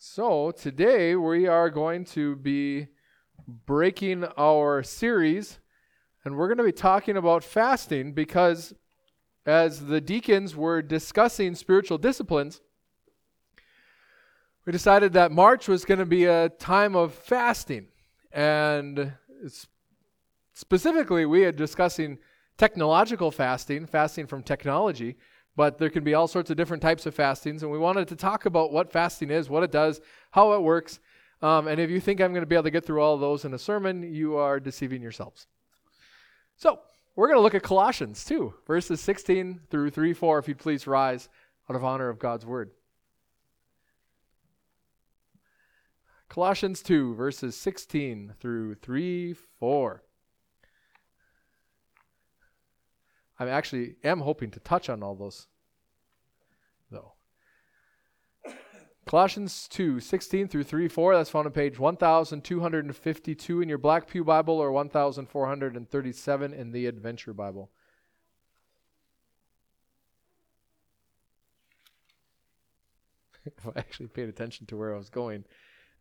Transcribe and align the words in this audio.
So, 0.00 0.52
today 0.52 1.16
we 1.16 1.48
are 1.48 1.70
going 1.70 2.04
to 2.04 2.36
be 2.36 2.86
breaking 3.66 4.22
our 4.36 4.84
series 4.84 5.58
and 6.24 6.36
we're 6.36 6.46
going 6.46 6.58
to 6.58 6.62
be 6.62 6.70
talking 6.70 7.16
about 7.16 7.42
fasting 7.42 8.12
because 8.12 8.72
as 9.44 9.86
the 9.86 10.00
deacons 10.00 10.54
were 10.54 10.82
discussing 10.82 11.56
spiritual 11.56 11.98
disciplines, 11.98 12.60
we 14.64 14.70
decided 14.70 15.14
that 15.14 15.32
March 15.32 15.66
was 15.66 15.84
going 15.84 15.98
to 15.98 16.06
be 16.06 16.26
a 16.26 16.48
time 16.48 16.94
of 16.94 17.12
fasting. 17.12 17.88
And 18.30 19.14
specifically, 20.52 21.26
we 21.26 21.40
had 21.40 21.56
discussing 21.56 22.18
technological 22.56 23.32
fasting, 23.32 23.84
fasting 23.84 24.28
from 24.28 24.44
technology, 24.44 25.16
but 25.58 25.76
there 25.76 25.90
can 25.90 26.04
be 26.04 26.14
all 26.14 26.28
sorts 26.28 26.50
of 26.50 26.56
different 26.56 26.80
types 26.80 27.04
of 27.04 27.16
fastings. 27.16 27.64
And 27.64 27.72
we 27.72 27.78
wanted 27.78 28.06
to 28.08 28.14
talk 28.14 28.46
about 28.46 28.72
what 28.72 28.92
fasting 28.92 29.28
is, 29.28 29.50
what 29.50 29.64
it 29.64 29.72
does, 29.72 30.00
how 30.30 30.52
it 30.52 30.62
works. 30.62 31.00
Um, 31.42 31.66
and 31.66 31.80
if 31.80 31.90
you 31.90 31.98
think 31.98 32.20
I'm 32.20 32.32
going 32.32 32.42
to 32.42 32.46
be 32.46 32.54
able 32.54 32.62
to 32.62 32.70
get 32.70 32.86
through 32.86 33.02
all 33.02 33.18
those 33.18 33.44
in 33.44 33.52
a 33.52 33.58
sermon, 33.58 34.04
you 34.14 34.36
are 34.36 34.60
deceiving 34.60 35.02
yourselves. 35.02 35.48
So, 36.56 36.78
we're 37.16 37.26
going 37.26 37.38
to 37.38 37.42
look 37.42 37.56
at 37.56 37.64
Colossians 37.64 38.24
2, 38.24 38.54
verses 38.68 39.00
16 39.00 39.62
through 39.68 39.90
3 39.90 40.12
4, 40.12 40.38
if 40.38 40.46
you'd 40.46 40.58
please 40.58 40.86
rise 40.86 41.28
out 41.68 41.74
of 41.74 41.82
honor 41.82 42.08
of 42.08 42.20
God's 42.20 42.46
word. 42.46 42.70
Colossians 46.28 46.84
2, 46.84 47.16
verses 47.16 47.56
16 47.56 48.34
through 48.38 48.76
3 48.76 49.34
4. 49.58 50.02
I 53.38 53.48
actually 53.48 53.96
am 54.02 54.20
hoping 54.20 54.50
to 54.50 54.60
touch 54.60 54.88
on 54.88 55.02
all 55.02 55.14
those, 55.14 55.46
Colossians 59.08 59.66
2, 59.68 59.98
16 60.00 60.48
through 60.48 60.64
3, 60.64 60.86
4. 60.86 61.16
That's 61.16 61.30
found 61.30 61.46
on 61.46 61.52
page 61.52 61.78
1252 61.78 63.62
in 63.62 63.68
your 63.68 63.78
Black 63.78 64.06
Pew 64.06 64.22
Bible 64.22 64.58
or 64.58 64.70
1437 64.70 66.52
in 66.52 66.72
the 66.72 66.84
Adventure 66.84 67.32
Bible. 67.32 67.70
I 73.64 73.78
actually 73.78 74.08
paid 74.08 74.28
attention 74.28 74.66
to 74.66 74.76
where 74.76 74.94
I 74.94 74.98
was 74.98 75.08
going. 75.08 75.46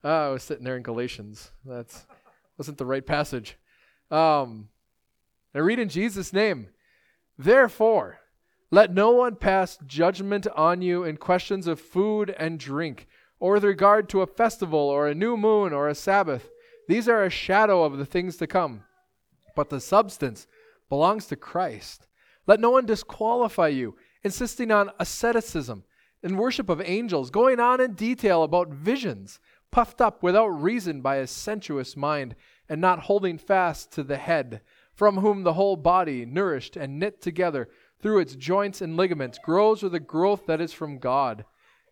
Uh, 0.03 0.27
I 0.27 0.30
was 0.31 0.44
sitting 0.44 0.66
there 0.66 0.75
in 0.75 0.83
Galatians. 0.83 1.52
That's 1.64 2.05
wasn't 2.58 2.77
the 2.77 2.86
right 2.86 3.05
passage. 3.05 3.58
Um, 4.11 4.67
I 5.55 5.59
read 5.59 5.80
in 5.80 5.88
Jesus' 5.88 6.33
name. 6.33 6.67
Therefore, 7.38 8.19
let 8.70 8.94
no 8.94 9.12
one 9.12 9.36
pass 9.36 9.78
judgment 9.86 10.46
on 10.56 10.82
you 10.82 11.04
in 11.04 11.18
questions 11.18 11.68
of 11.68 11.80
food 11.80 12.36
and 12.38 12.60
drink, 12.60 13.08
or 13.40 13.54
with 13.54 13.64
regard 13.64 14.10
to 14.10 14.22
a 14.22 14.28
festival, 14.28 14.80
or 14.80 15.08
a 15.08 15.16
new 15.16 15.38
moon, 15.38 15.72
or 15.72 15.88
a 15.88 15.96
Sabbath. 15.96 16.50
These 16.90 17.08
are 17.08 17.23
a 17.23 17.30
shadow 17.30 17.84
of 17.84 17.98
the 17.98 18.06
things 18.06 18.38
to 18.38 18.48
come. 18.48 18.84
But 19.56 19.70
the 19.70 19.80
substance 19.80 20.48
belongs 20.90 21.28
to 21.28 21.36
Christ. 21.36 22.08
Let 22.45 22.60
no 22.60 22.72
one 22.72 22.86
disqualify 22.86 23.70
you, 23.70 23.95
insisting 24.23 24.72
on 24.72 24.92
asceticism 25.00 25.84
and 26.22 26.38
worship 26.38 26.68
of 26.70 26.82
angels, 26.82 27.30
going 27.30 27.60
on 27.60 27.80
in 27.80 27.94
detail 27.94 28.44
about 28.44 28.70
visions, 28.70 29.40
puffed 29.72 30.02
up 30.02 30.23
without 30.23 30.48
reason 30.48 31.02
by 31.02 31.18
a 31.18 31.28
sensuous 31.28 31.95
mind, 31.95 32.36
and 32.68 32.82
not 32.82 33.02
holding 33.02 33.38
fast 33.38 33.94
to 33.94 34.04
the 34.04 34.18
head 34.18 34.62
from 34.98 35.18
whom 35.18 35.44
the 35.44 35.54
whole 35.54 35.76
body, 35.76 36.26
nourished 36.26 36.76
and 36.76 37.00
knit 37.00 37.22
together 37.22 37.70
through 38.02 38.20
its 38.20 38.36
joints 38.36 38.81
and 38.81 38.95
ligaments, 38.95 39.40
grows 39.44 39.84
with 39.84 39.95
a 39.95 40.00
growth 40.00 40.45
that 40.45 40.62
is 40.62 40.73
from 40.73 41.00
God. 41.00 41.45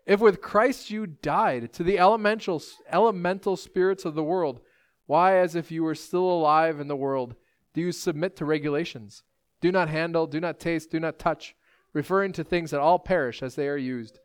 If 0.06 0.20
with 0.20 0.42
Christ 0.42 0.92
you 0.92 1.08
died 1.08 1.74
to 1.74 1.84
the 1.84 1.98
elemental, 1.98 2.62
elemental 2.92 3.58
spirits 3.58 4.06
of 4.06 4.14
the 4.14 4.24
world, 4.24 4.62
why, 5.08 5.38
as 5.38 5.56
if 5.56 5.72
you 5.72 5.84
were 5.84 5.96
still 5.96 6.30
alive 6.30 6.80
in 6.80 6.88
the 6.88 6.96
world, 6.96 7.36
do 7.74 7.82
you 7.82 7.92
submit 7.92 8.36
to 8.38 8.46
regulations? 8.46 9.24
Do 9.62 9.72
not 9.72 9.90
handle, 9.90 10.28
do 10.28 10.40
not 10.40 10.60
taste, 10.60 10.92
do 10.92 11.00
not 11.00 11.20
touch, 11.20 11.56
referring 11.94 12.34
to 12.34 12.44
things 12.44 12.72
that 12.72 12.80
all 12.80 13.00
perish 13.00 13.42
as 13.42 13.56
they 13.56 13.68
are 13.68 13.78
used, 13.78 14.20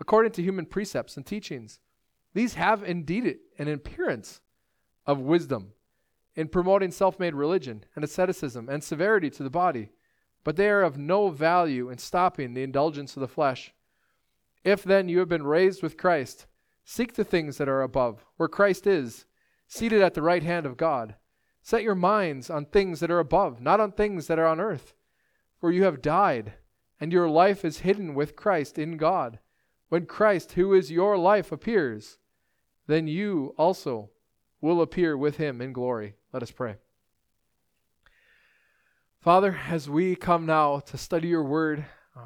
according 0.00 0.32
to 0.32 0.42
human 0.42 0.66
precepts 0.66 1.16
and 1.16 1.26
teachings. 1.26 1.80
These 2.34 2.54
have 2.54 2.82
indeed 2.82 3.38
an 3.58 3.68
appearance 3.68 4.40
of 5.06 5.20
wisdom 5.20 5.72
in 6.34 6.48
promoting 6.48 6.90
self 6.90 7.18
made 7.18 7.34
religion 7.34 7.84
and 7.94 8.04
asceticism 8.04 8.68
and 8.68 8.84
severity 8.84 9.30
to 9.30 9.42
the 9.42 9.50
body, 9.50 9.90
but 10.46 10.54
they 10.54 10.68
are 10.68 10.84
of 10.84 10.96
no 10.96 11.28
value 11.28 11.90
in 11.90 11.98
stopping 11.98 12.54
the 12.54 12.62
indulgence 12.62 13.16
of 13.16 13.20
the 13.20 13.26
flesh. 13.26 13.74
If 14.62 14.84
then 14.84 15.08
you 15.08 15.18
have 15.18 15.28
been 15.28 15.42
raised 15.42 15.82
with 15.82 15.96
Christ, 15.96 16.46
seek 16.84 17.14
the 17.14 17.24
things 17.24 17.58
that 17.58 17.68
are 17.68 17.82
above, 17.82 18.24
where 18.36 18.48
Christ 18.48 18.86
is, 18.86 19.24
seated 19.66 20.00
at 20.00 20.14
the 20.14 20.22
right 20.22 20.44
hand 20.44 20.64
of 20.64 20.76
God. 20.76 21.16
Set 21.62 21.82
your 21.82 21.96
minds 21.96 22.48
on 22.48 22.64
things 22.64 23.00
that 23.00 23.10
are 23.10 23.18
above, 23.18 23.60
not 23.60 23.80
on 23.80 23.90
things 23.90 24.28
that 24.28 24.38
are 24.38 24.46
on 24.46 24.60
earth. 24.60 24.94
For 25.60 25.72
you 25.72 25.82
have 25.82 26.00
died, 26.00 26.52
and 27.00 27.12
your 27.12 27.28
life 27.28 27.64
is 27.64 27.80
hidden 27.80 28.14
with 28.14 28.36
Christ 28.36 28.78
in 28.78 28.98
God. 28.98 29.40
When 29.88 30.06
Christ, 30.06 30.52
who 30.52 30.74
is 30.74 30.92
your 30.92 31.18
life, 31.18 31.50
appears, 31.50 32.18
then 32.86 33.08
you 33.08 33.52
also 33.58 34.10
will 34.60 34.80
appear 34.80 35.16
with 35.16 35.38
him 35.38 35.60
in 35.60 35.72
glory. 35.72 36.14
Let 36.32 36.44
us 36.44 36.52
pray. 36.52 36.76
Father, 39.26 39.58
as 39.68 39.90
we 39.90 40.14
come 40.14 40.46
now 40.46 40.78
to 40.78 40.96
study 40.96 41.26
your 41.26 41.42
word, 41.42 41.84
uh, 42.16 42.20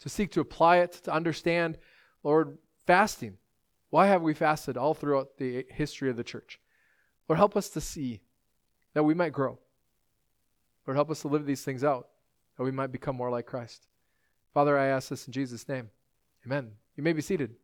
to 0.00 0.08
seek 0.10 0.30
to 0.32 0.40
apply 0.40 0.76
it, 0.80 0.92
to 1.04 1.10
understand, 1.10 1.78
Lord, 2.22 2.58
fasting. 2.86 3.38
Why 3.88 4.08
have 4.08 4.20
we 4.20 4.34
fasted 4.34 4.76
all 4.76 4.92
throughout 4.92 5.38
the 5.38 5.64
history 5.70 6.10
of 6.10 6.18
the 6.18 6.22
church? 6.22 6.60
Lord, 7.26 7.38
help 7.38 7.56
us 7.56 7.70
to 7.70 7.80
see 7.80 8.20
that 8.92 9.02
we 9.02 9.14
might 9.14 9.32
grow. 9.32 9.58
Lord, 10.86 10.96
help 10.98 11.10
us 11.10 11.22
to 11.22 11.28
live 11.28 11.46
these 11.46 11.64
things 11.64 11.82
out, 11.82 12.08
that 12.58 12.64
we 12.64 12.70
might 12.70 12.92
become 12.92 13.16
more 13.16 13.30
like 13.30 13.46
Christ. 13.46 13.86
Father, 14.52 14.76
I 14.76 14.88
ask 14.88 15.08
this 15.08 15.26
in 15.26 15.32
Jesus' 15.32 15.66
name. 15.66 15.88
Amen. 16.44 16.72
You 16.96 17.02
may 17.02 17.14
be 17.14 17.22
seated. 17.22 17.54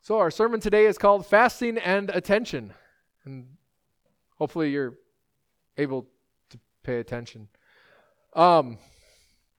So, 0.00 0.18
our 0.18 0.30
sermon 0.30 0.60
today 0.60 0.86
is 0.86 0.96
called 0.96 1.26
Fasting 1.26 1.76
and 1.76 2.08
Attention. 2.08 2.72
And 3.26 3.57
hopefully, 4.38 4.70
you're 4.70 4.94
able 5.76 6.08
to 6.50 6.58
pay 6.82 6.98
attention. 6.98 7.48
Um, 8.34 8.78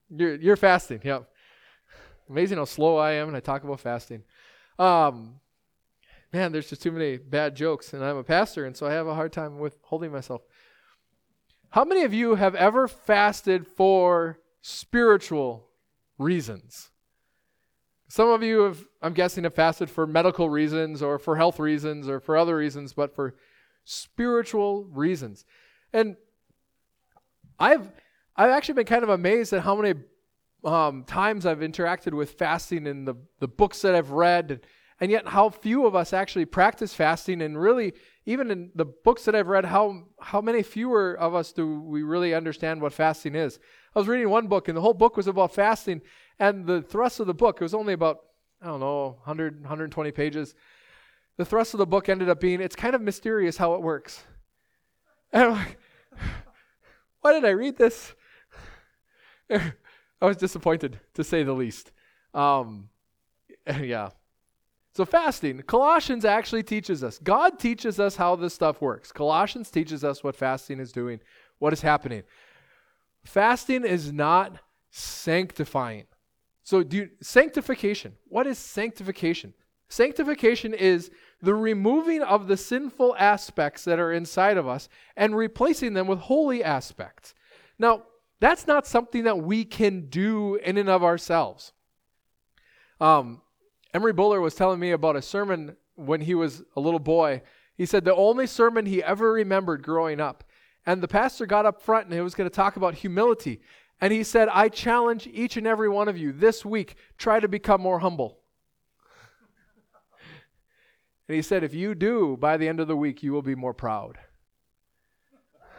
you're, 0.08 0.36
you're 0.36 0.56
fasting, 0.56 1.00
yep. 1.04 1.28
Amazing 2.28 2.58
how 2.58 2.64
slow 2.64 2.96
I 2.96 3.12
am 3.12 3.28
and 3.28 3.36
I 3.36 3.40
talk 3.40 3.64
about 3.64 3.80
fasting. 3.80 4.22
Um, 4.78 5.40
man, 6.32 6.52
there's 6.52 6.68
just 6.68 6.82
too 6.82 6.92
many 6.92 7.16
bad 7.16 7.56
jokes, 7.56 7.92
and 7.92 8.04
I'm 8.04 8.16
a 8.16 8.24
pastor, 8.24 8.66
and 8.66 8.76
so 8.76 8.86
I 8.86 8.92
have 8.92 9.06
a 9.06 9.14
hard 9.14 9.32
time 9.32 9.58
with 9.58 9.78
holding 9.82 10.12
myself. 10.12 10.42
How 11.70 11.84
many 11.84 12.02
of 12.02 12.14
you 12.14 12.34
have 12.34 12.54
ever 12.54 12.88
fasted 12.88 13.66
for 13.66 14.38
spiritual 14.62 15.68
reasons? 16.18 16.90
Some 18.08 18.28
of 18.28 18.42
you 18.42 18.62
have, 18.62 18.84
I'm 19.02 19.12
guessing, 19.12 19.44
have 19.44 19.54
fasted 19.54 19.88
for 19.88 20.04
medical 20.06 20.50
reasons 20.50 21.00
or 21.00 21.18
for 21.18 21.36
health 21.36 21.60
reasons 21.60 22.08
or 22.08 22.18
for 22.18 22.36
other 22.36 22.56
reasons, 22.56 22.92
but 22.92 23.14
for 23.14 23.36
spiritual 23.90 24.84
reasons. 24.84 25.44
And 25.92 26.16
I've 27.58 27.90
I've 28.36 28.50
actually 28.50 28.74
been 28.74 28.86
kind 28.86 29.02
of 29.02 29.10
amazed 29.10 29.52
at 29.52 29.62
how 29.62 29.74
many 29.76 30.00
um, 30.64 31.04
times 31.04 31.44
I've 31.44 31.58
interacted 31.58 32.14
with 32.14 32.32
fasting 32.32 32.86
in 32.86 33.04
the, 33.04 33.14
the 33.40 33.48
books 33.48 33.82
that 33.82 33.94
I've 33.94 34.12
read, 34.12 34.50
and, 34.50 34.60
and 35.00 35.10
yet 35.10 35.28
how 35.28 35.50
few 35.50 35.86
of 35.86 35.94
us 35.94 36.12
actually 36.12 36.44
practice 36.44 36.94
fasting, 36.94 37.42
and 37.42 37.60
really, 37.60 37.92
even 38.26 38.50
in 38.50 38.70
the 38.74 38.84
books 38.84 39.24
that 39.24 39.34
I've 39.34 39.48
read, 39.48 39.64
how 39.64 40.04
how 40.20 40.40
many 40.40 40.62
fewer 40.62 41.14
of 41.14 41.34
us 41.34 41.52
do 41.52 41.80
we 41.80 42.02
really 42.02 42.32
understand 42.32 42.80
what 42.80 42.92
fasting 42.92 43.34
is? 43.34 43.58
I 43.94 43.98
was 43.98 44.08
reading 44.08 44.30
one 44.30 44.46
book, 44.46 44.68
and 44.68 44.76
the 44.76 44.82
whole 44.82 44.94
book 44.94 45.16
was 45.16 45.26
about 45.26 45.54
fasting, 45.54 46.00
and 46.38 46.66
the 46.66 46.80
thrust 46.80 47.18
of 47.20 47.26
the 47.26 47.34
book, 47.34 47.56
it 47.60 47.64
was 47.64 47.74
only 47.74 47.92
about, 47.92 48.18
I 48.62 48.66
don't 48.66 48.80
know, 48.80 49.18
100, 49.24 49.60
120 49.60 50.12
pages. 50.12 50.54
The 51.40 51.46
thrust 51.46 51.72
of 51.72 51.78
the 51.78 51.86
book 51.86 52.10
ended 52.10 52.28
up 52.28 52.38
being 52.38 52.60
it's 52.60 52.76
kind 52.76 52.94
of 52.94 53.00
mysterious 53.00 53.56
how 53.56 53.72
it 53.72 53.80
works. 53.80 54.24
And 55.32 55.44
I'm 55.44 55.52
like, 55.52 55.78
why 57.22 57.32
did 57.32 57.46
I 57.46 57.52
read 57.52 57.78
this? 57.78 58.12
I 59.50 59.72
was 60.20 60.36
disappointed, 60.36 61.00
to 61.14 61.24
say 61.24 61.42
the 61.42 61.54
least. 61.54 61.92
Um, 62.34 62.90
yeah. 63.80 64.10
So, 64.92 65.06
fasting, 65.06 65.62
Colossians 65.62 66.26
actually 66.26 66.62
teaches 66.62 67.02
us. 67.02 67.18
God 67.18 67.58
teaches 67.58 67.98
us 67.98 68.16
how 68.16 68.36
this 68.36 68.52
stuff 68.52 68.82
works. 68.82 69.10
Colossians 69.10 69.70
teaches 69.70 70.04
us 70.04 70.22
what 70.22 70.36
fasting 70.36 70.78
is 70.78 70.92
doing, 70.92 71.20
what 71.58 71.72
is 71.72 71.80
happening. 71.80 72.22
Fasting 73.24 73.86
is 73.86 74.12
not 74.12 74.58
sanctifying. 74.90 76.04
So, 76.64 76.82
do 76.82 76.98
you, 76.98 77.10
sanctification. 77.22 78.16
What 78.28 78.46
is 78.46 78.58
sanctification? 78.58 79.54
Sanctification 79.88 80.72
is 80.72 81.10
the 81.42 81.54
removing 81.54 82.22
of 82.22 82.48
the 82.48 82.56
sinful 82.56 83.16
aspects 83.18 83.84
that 83.84 83.98
are 83.98 84.12
inside 84.12 84.56
of 84.56 84.68
us 84.68 84.88
and 85.16 85.36
replacing 85.36 85.94
them 85.94 86.06
with 86.06 86.20
holy 86.20 86.62
aspects. 86.62 87.34
Now, 87.78 88.04
that's 88.40 88.66
not 88.66 88.86
something 88.86 89.24
that 89.24 89.38
we 89.38 89.64
can 89.64 90.08
do 90.08 90.56
in 90.56 90.76
and 90.76 90.88
of 90.88 91.04
ourselves. 91.04 91.72
Um, 93.00 93.42
Emery 93.92 94.12
Buller 94.12 94.40
was 94.40 94.54
telling 94.54 94.80
me 94.80 94.90
about 94.92 95.16
a 95.16 95.22
sermon 95.22 95.76
when 95.94 96.20
he 96.20 96.34
was 96.34 96.62
a 96.76 96.80
little 96.80 97.00
boy. 97.00 97.42
He 97.76 97.86
said 97.86 98.04
the 98.04 98.14
only 98.14 98.46
sermon 98.46 98.86
he 98.86 99.02
ever 99.02 99.32
remembered 99.32 99.82
growing 99.82 100.20
up. 100.20 100.44
And 100.86 101.02
the 101.02 101.08
pastor 101.08 101.46
got 101.46 101.66
up 101.66 101.82
front 101.82 102.06
and 102.06 102.14
he 102.14 102.20
was 102.20 102.34
going 102.34 102.48
to 102.48 102.54
talk 102.54 102.76
about 102.76 102.94
humility. 102.94 103.60
And 104.00 104.12
he 104.12 104.22
said, 104.22 104.48
I 104.48 104.68
challenge 104.68 105.26
each 105.26 105.56
and 105.56 105.66
every 105.66 105.88
one 105.88 106.08
of 106.08 106.16
you 106.16 106.32
this 106.32 106.64
week, 106.64 106.96
try 107.18 107.40
to 107.40 107.48
become 107.48 107.80
more 107.82 107.98
humble. 107.98 108.39
And 111.30 111.36
he 111.36 111.42
said, 111.42 111.62
if 111.62 111.72
you 111.72 111.94
do, 111.94 112.36
by 112.40 112.56
the 112.56 112.66
end 112.66 112.80
of 112.80 112.88
the 112.88 112.96
week, 112.96 113.22
you 113.22 113.32
will 113.32 113.40
be 113.40 113.54
more 113.54 113.72
proud. 113.72 114.18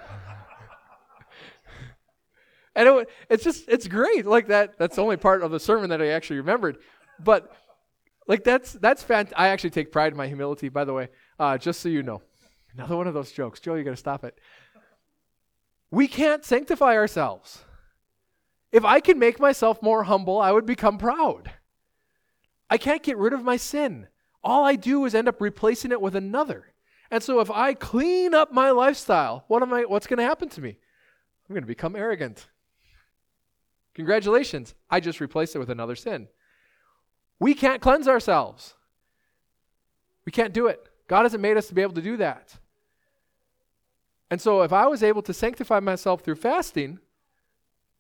and 2.74 2.88
it, 2.88 3.10
it's 3.30 3.44
just, 3.44 3.68
it's 3.68 3.86
great. 3.86 4.26
Like 4.26 4.48
that, 4.48 4.80
that's 4.80 4.96
the 4.96 5.02
only 5.02 5.18
part 5.18 5.44
of 5.44 5.52
the 5.52 5.60
sermon 5.60 5.90
that 5.90 6.02
I 6.02 6.08
actually 6.08 6.38
remembered. 6.38 6.78
But 7.20 7.54
like 8.28 8.46
that's, 8.46 8.72
that's 8.72 9.04
fantastic. 9.04 9.38
I 9.38 9.50
actually 9.50 9.72
take 9.72 9.92
pride 9.92 10.14
in 10.14 10.18
my 10.18 10.28
humility, 10.28 10.70
by 10.70 10.86
the 10.86 10.94
way, 10.94 11.10
uh, 11.38 11.58
just 11.58 11.82
so 11.82 11.90
you 11.90 12.02
know. 12.02 12.22
Another 12.74 12.96
one 12.96 13.08
of 13.08 13.14
those 13.14 13.34
jokes. 13.34 13.60
Joe, 13.60 13.76
you 13.76 13.84
got 13.84 13.90
to 13.90 13.98
stop 13.98 14.24
it. 14.24 14.40
We 15.90 16.08
can't 16.08 16.46
sanctify 16.46 16.96
ourselves. 16.96 17.66
If 18.72 18.86
I 18.86 19.02
can 19.02 19.20
make 19.20 19.38
myself 19.38 19.82
more 19.82 20.04
humble, 20.04 20.40
I 20.40 20.54
would 20.54 20.66
become 20.66 20.98
proud. 20.98 21.52
I 22.70 22.78
can't 22.78 23.04
get 23.04 23.18
rid 23.18 23.34
of 23.34 23.44
my 23.44 23.58
sin. 23.58 24.08
All 24.44 24.64
I 24.64 24.76
do 24.76 25.06
is 25.06 25.14
end 25.14 25.28
up 25.28 25.40
replacing 25.40 25.92
it 25.92 26.02
with 26.02 26.16
another. 26.16 26.68
And 27.10 27.22
so 27.22 27.40
if 27.42 27.52
I 27.52 27.74
clean 27.74 28.34
up 28.34 28.52
my 28.52 28.72
lifestyle, 28.72 29.44
what 29.48 29.62
am 29.62 29.74
I 29.74 29.82
what's 29.84 30.08
going 30.08 30.18
to 30.18 30.24
happen 30.24 30.50
to 30.50 30.62
me? 30.62 30.78
I'm 31.50 31.54
going 31.54 31.64
to 31.64 31.68
become 31.68 31.96
arrogant. 31.96 32.48
Congratulations. 33.94 34.74
I 34.90 35.00
just 35.00 35.20
replaced 35.20 35.56
it 35.56 35.60
with 35.60 35.70
another 35.70 35.96
sin. 35.96 36.28
We 37.40 37.54
can't 37.54 37.82
cleanse 37.82 38.08
ourselves. 38.08 38.76
We 40.26 40.32
can't 40.32 40.54
do 40.54 40.68
it. 40.68 40.88
God 41.08 41.24
hasn't 41.24 41.42
made 41.42 41.58
us 41.58 41.68
to 41.68 41.74
be 41.74 41.82
able 41.82 41.96
to 41.96 42.02
do 42.02 42.18
that. 42.18 42.58
And 44.30 44.40
so 44.40 44.62
if 44.62 44.72
I 44.72 44.88
was 44.88 45.04
able 45.04 45.22
to 45.24 45.34
sanctify 45.34 45.82
myself 45.82 46.22
through 46.22 46.36
fasting, 46.36 47.00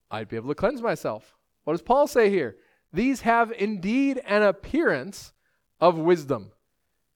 I'd 0.09 0.29
be 0.29 0.37
able 0.37 0.49
to 0.49 0.55
cleanse 0.55 0.81
myself. 0.81 1.35
What 1.65 1.73
does 1.73 1.81
Paul 1.81 2.07
say 2.07 2.29
here? 2.29 2.55
These 2.93 3.21
have 3.21 3.51
indeed 3.51 4.21
an 4.25 4.43
appearance 4.43 5.33
of 5.81 5.97
wisdom 5.97 6.51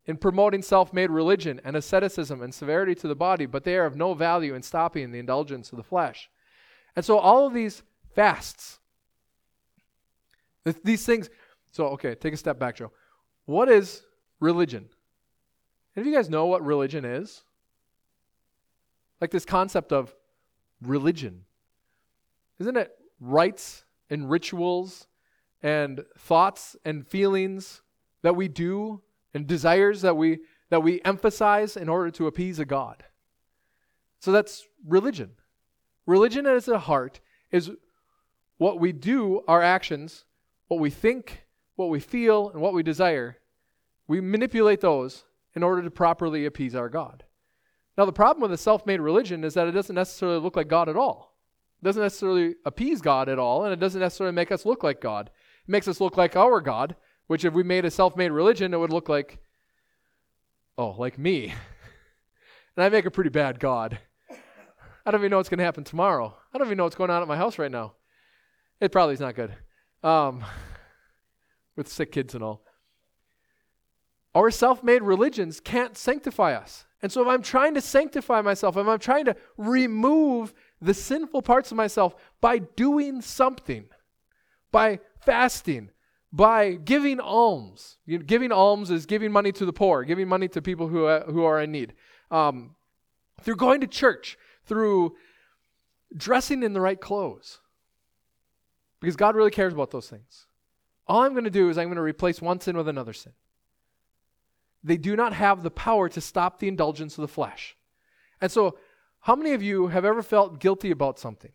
in 0.05 0.17
promoting 0.17 0.61
self 0.61 0.91
made 0.91 1.09
religion 1.09 1.61
and 1.63 1.75
asceticism 1.75 2.41
and 2.41 2.53
severity 2.53 2.95
to 2.95 3.07
the 3.07 3.15
body, 3.15 3.45
but 3.45 3.63
they 3.63 3.75
are 3.77 3.85
of 3.85 3.95
no 3.95 4.13
value 4.13 4.53
in 4.53 4.61
stopping 4.61 5.11
the 5.11 5.19
indulgence 5.19 5.71
of 5.71 5.77
the 5.77 5.83
flesh. 5.83 6.29
And 6.95 7.05
so 7.05 7.17
all 7.17 7.47
of 7.47 7.53
these 7.53 7.83
fasts, 8.13 8.79
these 10.83 11.05
things. 11.05 11.29
So, 11.71 11.87
okay, 11.87 12.15
take 12.15 12.33
a 12.33 12.37
step 12.37 12.57
back, 12.57 12.77
Joe. 12.77 12.91
What 13.45 13.69
is 13.69 14.03
religion? 14.39 14.89
Any 15.95 16.03
of 16.03 16.07
you 16.07 16.15
guys 16.15 16.29
know 16.29 16.45
what 16.45 16.65
religion 16.65 17.05
is? 17.05 17.43
Like 19.21 19.31
this 19.31 19.45
concept 19.45 19.91
of 19.91 20.13
religion. 20.81 21.45
Isn't 22.59 22.77
it 22.77 22.91
rites 23.19 23.83
and 24.09 24.29
rituals 24.29 25.07
and 25.61 26.03
thoughts 26.17 26.75
and 26.85 27.05
feelings 27.05 27.81
that 28.25 28.35
we 28.35 28.47
do 28.47 29.03
and 29.35 29.45
desires 29.45 30.01
that 30.01 30.17
we 30.17 30.39
that 30.71 30.81
we 30.81 30.99
emphasize 31.05 31.77
in 31.77 31.87
order 31.87 32.09
to 32.09 32.25
appease 32.25 32.57
a 32.57 32.65
god? 32.65 33.03
So 34.19 34.31
that's 34.31 34.65
religion. 34.83 35.33
Religion 36.07 36.47
at 36.47 36.55
its 36.55 36.65
heart 36.65 37.19
is 37.51 37.69
what 38.57 38.79
we 38.79 38.91
do, 38.91 39.43
our 39.47 39.61
actions, 39.61 40.25
what 40.69 40.79
we 40.79 40.89
think, 40.89 41.45
what 41.75 41.89
we 41.89 41.99
feel, 41.99 42.49
and 42.49 42.61
what 42.61 42.73
we 42.73 42.81
desire. 42.81 43.37
We 44.07 44.21
manipulate 44.21 44.81
those 44.81 45.25
in 45.53 45.61
order 45.61 45.83
to 45.83 45.91
properly 45.91 46.47
appease 46.47 46.73
our 46.73 46.89
God. 46.89 47.25
Now, 47.99 48.05
the 48.05 48.11
problem 48.11 48.41
with 48.41 48.51
a 48.53 48.57
self 48.57 48.87
made 48.87 49.01
religion 49.01 49.43
is 49.43 49.53
that 49.53 49.67
it 49.67 49.71
doesn't 49.73 49.95
necessarily 49.95 50.39
look 50.39 50.55
like 50.55 50.67
God 50.67 50.89
at 50.89 50.97
all. 50.97 51.35
It 51.79 51.85
doesn't 51.85 52.01
necessarily 52.01 52.55
appease 52.65 53.01
God 53.01 53.29
at 53.29 53.37
all, 53.37 53.65
and 53.65 53.71
it 53.71 53.79
doesn't 53.79 54.01
necessarily 54.01 54.33
make 54.33 54.51
us 54.51 54.65
look 54.65 54.81
like 54.83 54.99
God. 54.99 55.29
It 55.67 55.71
makes 55.71 55.87
us 55.87 56.01
look 56.01 56.17
like 56.17 56.35
our 56.35 56.59
God, 56.59 56.95
which 57.27 57.45
if 57.45 57.53
we 57.53 57.63
made 57.63 57.85
a 57.85 57.91
self 57.91 58.15
made 58.15 58.31
religion, 58.31 58.73
it 58.73 58.77
would 58.77 58.93
look 58.93 59.09
like, 59.09 59.39
oh, 60.77 60.95
like 60.97 61.17
me. 61.17 61.45
and 62.75 62.83
I 62.83 62.89
make 62.89 63.05
a 63.05 63.11
pretty 63.11 63.29
bad 63.29 63.59
God. 63.59 63.99
I 65.05 65.11
don't 65.11 65.21
even 65.21 65.31
know 65.31 65.37
what's 65.37 65.49
going 65.49 65.59
to 65.59 65.65
happen 65.65 65.83
tomorrow. 65.83 66.35
I 66.53 66.57
don't 66.57 66.67
even 66.67 66.77
know 66.77 66.85
what's 66.85 66.95
going 66.95 67.11
on 67.11 67.21
at 67.21 67.27
my 67.27 67.37
house 67.37 67.59
right 67.59 67.71
now. 67.71 67.93
It 68.81 68.91
probably 68.91 69.13
is 69.13 69.19
not 69.19 69.35
good. 69.35 69.53
Um, 70.03 70.43
with 71.75 71.87
sick 71.87 72.11
kids 72.11 72.33
and 72.33 72.43
all. 72.43 72.63
Our 74.33 74.51
self 74.51 74.83
made 74.83 75.01
religions 75.01 75.59
can't 75.59 75.97
sanctify 75.97 76.53
us. 76.53 76.85
And 77.01 77.11
so 77.11 77.21
if 77.21 77.27
I'm 77.27 77.41
trying 77.41 77.75
to 77.75 77.81
sanctify 77.81 78.41
myself, 78.41 78.77
if 78.77 78.87
I'm 78.87 78.99
trying 78.99 79.25
to 79.25 79.35
remove 79.57 80.53
the 80.81 80.93
sinful 80.93 81.43
parts 81.43 81.71
of 81.71 81.77
myself 81.77 82.15
by 82.41 82.57
doing 82.57 83.21
something, 83.21 83.85
by 84.71 84.99
fasting, 85.21 85.91
by 86.35 86.73
giving 86.73 87.21
alms. 87.21 87.95
You 88.05 88.19
know, 88.19 88.25
giving 88.25 88.51
alms 88.51 88.91
is 88.91 89.05
giving 89.05 89.31
money 89.31 89.53
to 89.53 89.65
the 89.65 89.71
poor, 89.71 90.03
giving 90.03 90.27
money 90.27 90.49
to 90.49 90.61
people 90.61 90.89
who, 90.89 91.05
uh, 91.05 91.31
who 91.31 91.45
are 91.45 91.61
in 91.61 91.71
need. 91.71 91.93
Um, 92.29 92.75
through 93.39 93.55
going 93.55 93.79
to 93.79 93.87
church, 93.87 94.37
through 94.65 95.15
dressing 96.15 96.61
in 96.61 96.73
the 96.73 96.81
right 96.81 96.99
clothes. 96.99 97.59
Because 98.99 99.15
God 99.15 99.37
really 99.37 99.51
cares 99.51 99.71
about 99.71 99.91
those 99.91 100.09
things. 100.09 100.47
All 101.07 101.21
I'm 101.21 101.31
going 101.31 101.45
to 101.45 101.49
do 101.49 101.69
is 101.69 101.77
I'm 101.77 101.87
going 101.87 101.95
to 101.95 102.01
replace 102.01 102.41
one 102.41 102.59
sin 102.59 102.75
with 102.75 102.89
another 102.89 103.13
sin. 103.13 103.31
They 104.83 104.97
do 104.97 105.15
not 105.15 105.31
have 105.31 105.63
the 105.63 105.71
power 105.71 106.09
to 106.09 106.19
stop 106.19 106.59
the 106.59 106.67
indulgence 106.67 107.17
of 107.17 107.21
the 107.21 107.29
flesh. 107.29 107.77
And 108.41 108.51
so 108.51 108.77
how 109.21 109.37
many 109.37 109.53
of 109.53 109.63
you 109.63 109.87
have 109.87 110.03
ever 110.03 110.21
felt 110.21 110.59
guilty 110.59 110.91
about 110.91 111.17
something? 111.17 111.53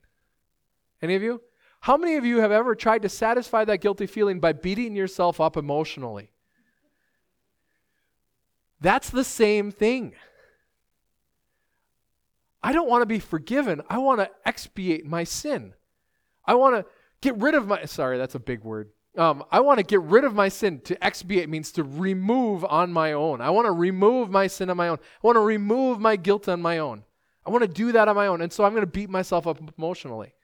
Any 1.03 1.17
of 1.17 1.23
you? 1.23 1.43
How 1.81 1.97
many 1.97 2.17
of 2.17 2.25
you 2.27 2.41
have 2.41 2.53
ever 2.53 2.75
tried 2.75 3.03
to 3.03 3.09
satisfy 3.09 3.65
that 3.65 3.79
guilty 3.79 4.06
feeling 4.06 4.38
by 4.38 4.53
beating 4.53 4.94
yourself 4.94 5.41
up 5.41 5.56
emotionally? 5.56 6.31
That's 8.81 9.11
the 9.11 9.25
same 9.25 9.71
thing. 9.71 10.15
I 12.62 12.73
don't 12.73 12.88
want 12.88 13.03
to 13.03 13.06
be 13.06 13.19
forgiven. 13.19 13.82
I 13.88 13.99
want 13.99 14.21
to 14.21 14.31
expiate 14.44 15.06
my 15.06 15.25
sin. 15.25 15.73
I 16.44 16.55
want 16.55 16.77
to 16.77 16.85
get 17.23 17.37
rid 17.38 17.55
of 17.55 17.67
my. 17.67 17.85
Sorry, 17.87 18.19
that's 18.19 18.35
a 18.35 18.41
big 18.41 18.62
word. 18.62 18.91
Um, 19.17 19.44
I 19.50 19.61
want 19.61 19.79
to 19.79 19.83
get 19.83 20.03
rid 20.03 20.25
of 20.25 20.35
my 20.35 20.49
sin. 20.49 20.81
To 20.83 21.02
expiate 21.04 21.49
means 21.49 21.73
to 21.73 21.83
remove 21.83 22.64
on 22.64 22.93
my 22.93 23.12
own. 23.12 23.40
I 23.40 23.50
want 23.50 23.66
to 23.66 23.73
remove 23.73 24.31
my 24.31 24.47
sin 24.47 24.69
on 24.69 24.76
my 24.76 24.88
own. 24.88 24.99
I 24.99 25.26
want 25.26 25.37
to 25.37 25.40
remove 25.40 25.99
my 25.99 26.16
guilt 26.16 26.49
on 26.49 26.61
my 26.61 26.78
own. 26.78 27.04
I 27.47 27.50
want 27.50 27.62
to 27.62 27.69
do 27.69 27.93
that 27.93 28.09
on 28.09 28.16
my 28.16 28.26
own. 28.26 28.43
And 28.43 28.52
so 28.52 28.64
I'm 28.64 28.73
going 28.73 28.83
to 28.83 28.87
beat 28.87 29.09
myself 29.09 29.47
up 29.47 29.59
emotionally. 29.78 30.35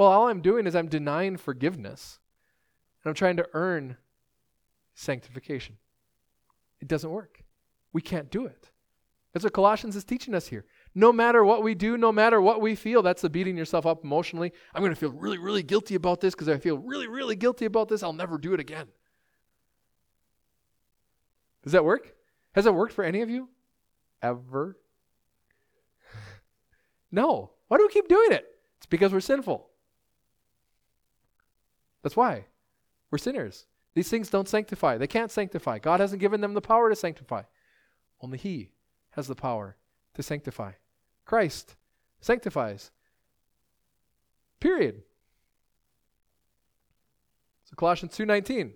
Well, 0.00 0.08
all 0.08 0.28
I'm 0.28 0.40
doing 0.40 0.66
is 0.66 0.74
I'm 0.74 0.88
denying 0.88 1.36
forgiveness. 1.36 2.20
And 3.04 3.10
I'm 3.10 3.14
trying 3.14 3.36
to 3.36 3.46
earn 3.52 3.98
sanctification. 4.94 5.76
It 6.80 6.88
doesn't 6.88 7.10
work. 7.10 7.44
We 7.92 8.00
can't 8.00 8.30
do 8.30 8.46
it. 8.46 8.70
That's 9.34 9.44
what 9.44 9.52
Colossians 9.52 9.96
is 9.96 10.04
teaching 10.04 10.34
us 10.34 10.46
here. 10.46 10.64
No 10.94 11.12
matter 11.12 11.44
what 11.44 11.62
we 11.62 11.74
do, 11.74 11.98
no 11.98 12.12
matter 12.12 12.40
what 12.40 12.62
we 12.62 12.76
feel, 12.76 13.02
that's 13.02 13.20
the 13.20 13.28
beating 13.28 13.58
yourself 13.58 13.84
up 13.84 14.02
emotionally. 14.02 14.54
I'm 14.74 14.80
going 14.80 14.90
to 14.90 14.98
feel 14.98 15.12
really, 15.12 15.36
really 15.36 15.62
guilty 15.62 15.96
about 15.96 16.22
this 16.22 16.34
because 16.34 16.48
I 16.48 16.56
feel 16.56 16.78
really, 16.78 17.06
really 17.06 17.36
guilty 17.36 17.66
about 17.66 17.90
this. 17.90 18.02
I'll 18.02 18.14
never 18.14 18.38
do 18.38 18.54
it 18.54 18.60
again. 18.60 18.86
Does 21.62 21.72
that 21.72 21.84
work? 21.84 22.14
Has 22.54 22.64
that 22.64 22.72
worked 22.72 22.94
for 22.94 23.04
any 23.04 23.20
of 23.20 23.28
you? 23.28 23.50
Ever? 24.22 24.78
No. 27.12 27.50
Why 27.68 27.76
do 27.76 27.82
we 27.86 27.92
keep 27.92 28.08
doing 28.08 28.32
it? 28.32 28.46
It's 28.78 28.86
because 28.86 29.12
we're 29.12 29.20
sinful. 29.20 29.69
That's 32.02 32.16
why. 32.16 32.46
We're 33.10 33.18
sinners. 33.18 33.66
These 33.94 34.08
things 34.08 34.30
don't 34.30 34.48
sanctify. 34.48 34.98
They 34.98 35.06
can't 35.06 35.30
sanctify. 35.30 35.78
God 35.78 36.00
hasn't 36.00 36.20
given 36.20 36.40
them 36.40 36.54
the 36.54 36.60
power 36.60 36.88
to 36.88 36.96
sanctify. 36.96 37.42
Only 38.20 38.38
He 38.38 38.70
has 39.10 39.26
the 39.26 39.34
power 39.34 39.76
to 40.14 40.22
sanctify. 40.22 40.72
Christ 41.24 41.76
sanctifies. 42.20 42.90
Period. 44.60 45.02
So 47.64 47.74
Colossians 47.76 48.16
2:19 48.16 48.74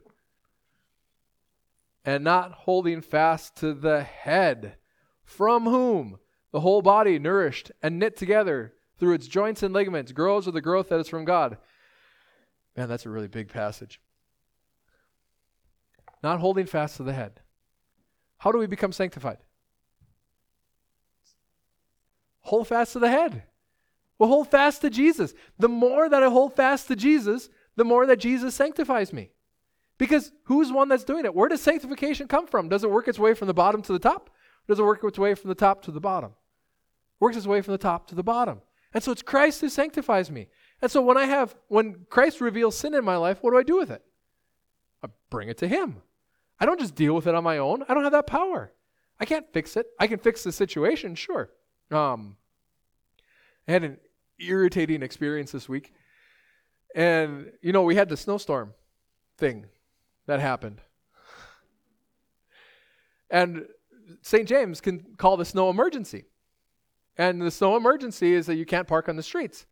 and 2.05 2.23
not 2.23 2.53
holding 2.53 3.01
fast 3.01 3.57
to 3.57 3.73
the 3.73 4.03
head 4.03 4.77
from 5.25 5.65
whom 5.65 6.19
the 6.53 6.61
whole 6.61 6.83
body, 6.83 7.19
nourished 7.19 7.73
and 7.83 7.99
knit 7.99 8.17
together 8.17 8.75
through 8.99 9.15
its 9.15 9.27
joints 9.27 9.63
and 9.63 9.75
ligaments, 9.75 10.13
grows 10.13 10.47
with 10.47 10.55
the 10.55 10.61
growth 10.61 10.89
that 10.89 11.01
is 11.01 11.09
from 11.09 11.25
God. 11.25 11.59
Man, 12.77 12.89
that's 12.89 13.07
a 13.07 13.11
really 13.11 13.29
big 13.29 13.49
passage. 13.49 14.01
Not 16.23 16.41
holding 16.41 16.67
fast 16.67 16.97
to 16.97 17.03
the 17.03 17.13
head. 17.13 17.41
How 18.39 18.51
do 18.51 18.59
we 18.59 18.67
become 18.67 18.93
sanctified? 18.93 19.39
Hold 22.41 22.69
fast 22.69 22.93
to 22.93 22.99
the 22.99 23.09
head. 23.09 23.45
Well, 24.19 24.29
hold 24.29 24.51
fast 24.51 24.81
to 24.83 24.91
Jesus. 24.91 25.35
The 25.59 25.69
more 25.69 26.09
that 26.09 26.23
I 26.23 26.29
hold 26.29 26.55
fast 26.55 26.89
to 26.89 26.97
Jesus, 26.97 27.49
the 27.77 27.85
more 27.85 28.07
that 28.07 28.19
Jesus 28.19 28.55
sanctifies 28.55 29.13
me. 29.13 29.31
Because 29.99 30.33
who's 30.45 30.73
one 30.73 30.89
that's 30.89 31.05
doing 31.05 31.25
it? 31.25 31.35
Where 31.35 31.49
does 31.49 31.61
sanctification 31.61 32.29
come 32.29 32.47
from? 32.47 32.69
Does 32.69 32.85
it 32.85 32.91
work 32.91 33.09
its 33.09 33.19
way 33.19 33.35
from 33.35 33.49
the 33.49 33.55
bottom 33.55 33.83
to 33.83 33.93
the 33.93 33.99
top? 33.99 34.29
Or 34.29 34.73
does 34.73 34.79
it 34.79 34.85
work 34.85 35.03
its 35.05 35.19
way 35.19 35.35
from 35.35 35.49
the 35.49 35.55
top 35.55 35.83
to 35.83 35.91
the 35.91 36.01
bottom? 36.01 36.31
It 36.31 37.21
works 37.21 37.37
its 37.37 37.47
way 37.47 37.61
from 37.63 37.73
the 37.73 37.79
top 37.79 38.09
to 38.09 38.15
the 38.15 38.23
bottom. 38.23 38.61
And 38.93 39.03
so 39.03 39.13
it's 39.13 39.23
Christ 39.23 39.61
who 39.61 39.69
sanctifies 39.69 40.31
me. 40.31 40.49
And 40.85 40.91
so 40.91 41.01
when 41.01 41.17
I 41.17 41.25
have, 41.25 41.55
when 41.69 42.05
Christ 42.11 42.43
reveals 42.43 42.77
sin 42.77 42.93
in 42.93 43.07
my 43.07 43.17
life, 43.17 43.39
what 43.41 43.53
do 43.53 43.57
I 43.57 43.63
do 43.63 43.79
with 43.79 43.91
it? 43.91 44.05
I 45.03 45.09
bring 45.31 45.49
it 45.49 45.57
to 45.61 45.67
Him. 45.67 46.03
I 46.61 46.67
don't 46.67 46.79
just 46.79 46.95
deal 46.95 47.15
with 47.15 47.27
it 47.27 47.35
on 47.35 47.43
my 47.43 47.57
own. 47.57 47.85
I 47.89 47.95
don't 47.95 48.03
have 48.03 48.13
that 48.13 48.27
power. 48.27 48.71
I 49.19 49.25
can't 49.25 49.51
fix 49.51 49.79
it. 49.79 49.87
I 49.99 50.07
can 50.07 50.19
fix 50.19 50.45
the 50.45 50.53
situation, 50.53 51.15
sure. 51.15 51.49
Um, 51.91 52.37
I 53.67 53.73
had 53.73 53.83
an 53.83 53.97
irritating 54.39 55.03
experience 55.03 55.53
this 55.53 55.71
week. 55.71 55.95
And, 56.95 57.51
you 57.63 57.73
know, 57.73 57.81
we 57.81 57.95
had 57.95 58.11
the 58.11 58.17
snowstorm 58.19 58.75
thing 59.39 59.65
that 60.27 60.39
happened. 60.39 60.83
And 63.31 63.69
St. 64.21 64.47
James 64.47 64.83
can 64.83 65.15
call 65.17 65.39
the 65.39 65.47
snow 65.47 65.71
emergency. 65.71 66.25
And 67.17 67.41
the 67.41 67.51
snow 67.51 67.75
emergency 67.75 68.35
is 68.35 68.45
that 68.45 68.57
you 68.57 68.67
can't 68.67 68.87
park 68.87 69.09
on 69.09 69.17
the 69.17 69.23
streets. 69.23 69.65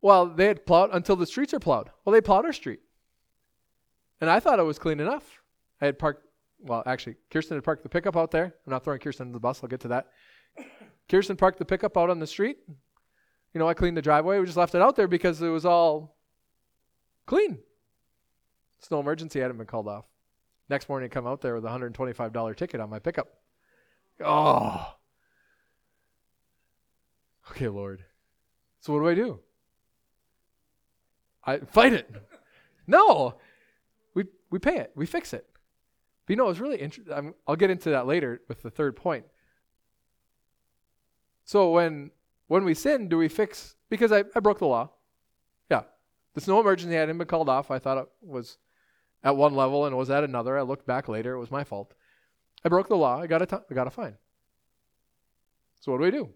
Well, 0.00 0.26
they 0.26 0.46
had 0.46 0.64
plowed 0.64 0.90
until 0.92 1.16
the 1.16 1.26
streets 1.26 1.52
are 1.54 1.58
plowed. 1.58 1.90
Well, 2.04 2.12
they 2.12 2.20
plowed 2.20 2.44
our 2.44 2.52
street. 2.52 2.80
And 4.20 4.30
I 4.30 4.40
thought 4.40 4.58
it 4.58 4.64
was 4.64 4.78
clean 4.78 5.00
enough. 5.00 5.42
I 5.80 5.86
had 5.86 5.98
parked, 5.98 6.24
well, 6.60 6.82
actually, 6.86 7.16
Kirsten 7.30 7.56
had 7.56 7.64
parked 7.64 7.82
the 7.82 7.88
pickup 7.88 8.16
out 8.16 8.30
there. 8.30 8.44
I'm 8.44 8.70
not 8.70 8.84
throwing 8.84 9.00
Kirsten 9.00 9.26
under 9.26 9.32
the 9.32 9.40
bus, 9.40 9.60
I'll 9.62 9.68
get 9.68 9.80
to 9.80 9.88
that. 9.88 10.08
Kirsten 11.08 11.36
parked 11.36 11.58
the 11.58 11.64
pickup 11.64 11.96
out 11.96 12.10
on 12.10 12.18
the 12.18 12.26
street. 12.26 12.58
You 13.54 13.58
know, 13.58 13.68
I 13.68 13.74
cleaned 13.74 13.96
the 13.96 14.02
driveway. 14.02 14.38
We 14.38 14.46
just 14.46 14.58
left 14.58 14.74
it 14.74 14.82
out 14.82 14.96
there 14.96 15.08
because 15.08 15.40
it 15.40 15.48
was 15.48 15.64
all 15.64 16.16
clean. 17.26 17.58
Snow 18.80 19.00
emergency 19.00 19.40
I 19.40 19.42
hadn't 19.42 19.58
been 19.58 19.66
called 19.66 19.88
off. 19.88 20.04
Next 20.68 20.88
morning, 20.88 21.08
I 21.10 21.14
come 21.14 21.26
out 21.26 21.40
there 21.40 21.54
with 21.54 21.64
a 21.64 21.68
$125 21.68 22.56
ticket 22.56 22.80
on 22.80 22.90
my 22.90 22.98
pickup. 22.98 23.28
Oh. 24.24 24.94
Okay, 27.50 27.68
Lord. 27.68 28.04
So 28.80 28.92
what 28.92 29.00
do 29.00 29.08
I 29.08 29.14
do? 29.14 29.40
I 31.48 31.58
fight 31.60 31.94
it. 31.94 32.10
No. 32.86 33.36
We 34.14 34.24
we 34.50 34.58
pay 34.58 34.76
it. 34.78 34.92
We 34.94 35.06
fix 35.06 35.32
it. 35.32 35.46
But 36.26 36.32
you 36.32 36.36
know, 36.36 36.50
it's 36.50 36.60
really 36.60 36.76
interesting. 36.76 37.34
I'll 37.46 37.56
get 37.56 37.70
into 37.70 37.90
that 37.90 38.06
later 38.06 38.42
with 38.48 38.62
the 38.62 38.70
third 38.70 38.96
point. 38.96 39.24
So 41.44 41.70
when 41.70 42.10
when 42.48 42.64
we 42.64 42.74
sin, 42.74 43.08
do 43.08 43.16
we 43.16 43.28
fix 43.28 43.76
because 43.88 44.12
I, 44.12 44.24
I 44.34 44.40
broke 44.40 44.58
the 44.58 44.66
law? 44.66 44.90
Yeah. 45.70 45.82
The 46.34 46.42
snow 46.42 46.60
emergency 46.60 46.94
hadn't 46.94 47.16
been 47.16 47.26
called 47.26 47.48
off. 47.48 47.70
I 47.70 47.78
thought 47.78 47.98
it 47.98 48.08
was 48.20 48.58
at 49.24 49.36
one 49.36 49.54
level 49.54 49.86
and 49.86 49.94
it 49.94 49.96
was 49.96 50.10
at 50.10 50.24
another. 50.24 50.58
I 50.58 50.62
looked 50.62 50.86
back 50.86 51.08
later, 51.08 51.32
it 51.32 51.38
was 51.38 51.50
my 51.50 51.64
fault. 51.64 51.94
I 52.64 52.68
broke 52.68 52.88
the 52.88 52.96
law, 52.96 53.20
I 53.20 53.26
got 53.26 53.42
a, 53.42 53.46
t- 53.46 53.56
I 53.70 53.74
got 53.74 53.86
a 53.86 53.90
fine. 53.90 54.16
So 55.80 55.92
what 55.92 55.98
do 55.98 56.04
we 56.04 56.10
do? 56.10 56.28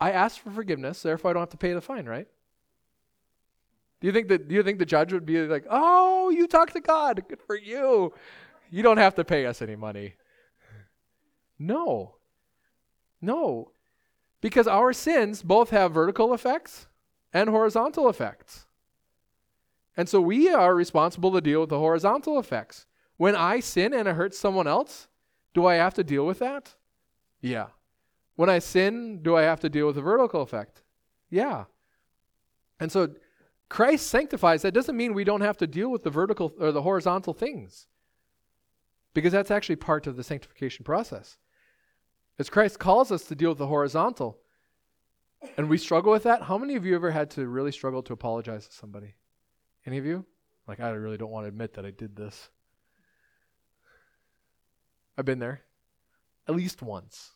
I 0.00 0.12
asked 0.12 0.40
for 0.40 0.50
forgiveness, 0.50 1.02
therefore 1.02 1.30
I 1.30 1.34
don't 1.34 1.42
have 1.42 1.50
to 1.50 1.56
pay 1.56 1.72
the 1.72 1.80
fine, 1.80 2.06
right? 2.06 2.28
Do 4.00 4.06
you 4.06 4.12
think 4.12 4.28
that 4.28 4.48
do 4.48 4.54
you 4.54 4.62
think 4.62 4.78
the 4.78 4.86
judge 4.86 5.12
would 5.12 5.26
be 5.26 5.40
like, 5.46 5.66
"Oh, 5.68 6.30
you 6.30 6.46
talked 6.46 6.74
to 6.74 6.80
God. 6.80 7.24
Good 7.28 7.42
for 7.42 7.56
you. 7.56 8.14
You 8.70 8.82
don't 8.82 8.98
have 8.98 9.14
to 9.16 9.24
pay 9.24 9.46
us 9.46 9.60
any 9.60 9.76
money." 9.76 10.14
No. 11.58 12.16
No. 13.20 13.72
Because 14.40 14.68
our 14.68 14.92
sins 14.92 15.42
both 15.42 15.70
have 15.70 15.92
vertical 15.92 16.32
effects 16.32 16.86
and 17.32 17.50
horizontal 17.50 18.08
effects. 18.08 18.66
And 19.96 20.08
so 20.08 20.20
we 20.20 20.48
are 20.48 20.76
responsible 20.76 21.32
to 21.32 21.40
deal 21.40 21.60
with 21.60 21.70
the 21.70 21.78
horizontal 21.78 22.38
effects. 22.38 22.86
When 23.16 23.34
I 23.34 23.58
sin 23.58 23.92
and 23.92 24.06
it 24.06 24.14
hurts 24.14 24.38
someone 24.38 24.68
else, 24.68 25.08
do 25.54 25.66
I 25.66 25.74
have 25.74 25.94
to 25.94 26.04
deal 26.04 26.24
with 26.24 26.38
that? 26.38 26.76
Yeah. 27.40 27.68
When 28.36 28.48
I 28.48 28.60
sin, 28.60 29.22
do 29.22 29.36
I 29.36 29.42
have 29.42 29.58
to 29.60 29.68
deal 29.68 29.86
with 29.88 29.96
the 29.96 30.02
vertical 30.02 30.40
effect? 30.42 30.82
Yeah. 31.30 31.64
And 32.78 32.92
so 32.92 33.08
Christ 33.68 34.06
sanctifies. 34.06 34.62
That 34.62 34.74
doesn't 34.74 34.96
mean 34.96 35.14
we 35.14 35.24
don't 35.24 35.42
have 35.42 35.58
to 35.58 35.66
deal 35.66 35.90
with 35.90 36.02
the 36.02 36.10
vertical 36.10 36.54
or 36.58 36.72
the 36.72 36.82
horizontal 36.82 37.34
things. 37.34 37.86
Because 39.14 39.32
that's 39.32 39.50
actually 39.50 39.76
part 39.76 40.06
of 40.06 40.16
the 40.16 40.24
sanctification 40.24 40.84
process. 40.84 41.36
As 42.38 42.48
Christ 42.48 42.78
calls 42.78 43.10
us 43.10 43.24
to 43.24 43.34
deal 43.34 43.50
with 43.50 43.58
the 43.58 43.66
horizontal, 43.66 44.38
and 45.56 45.68
we 45.68 45.78
struggle 45.78 46.12
with 46.12 46.22
that, 46.22 46.42
how 46.42 46.56
many 46.58 46.76
of 46.76 46.84
you 46.84 46.94
ever 46.94 47.10
had 47.10 47.30
to 47.32 47.46
really 47.46 47.72
struggle 47.72 48.02
to 48.04 48.12
apologize 48.12 48.66
to 48.68 48.74
somebody? 48.74 49.14
Any 49.86 49.98
of 49.98 50.06
you? 50.06 50.24
Like, 50.66 50.80
I 50.80 50.90
really 50.90 51.16
don't 51.16 51.30
want 51.30 51.44
to 51.44 51.48
admit 51.48 51.74
that 51.74 51.86
I 51.86 51.90
did 51.90 52.14
this. 52.16 52.50
I've 55.16 55.24
been 55.24 55.40
there 55.40 55.62
at 56.46 56.54
least 56.54 56.80
once. 56.82 57.32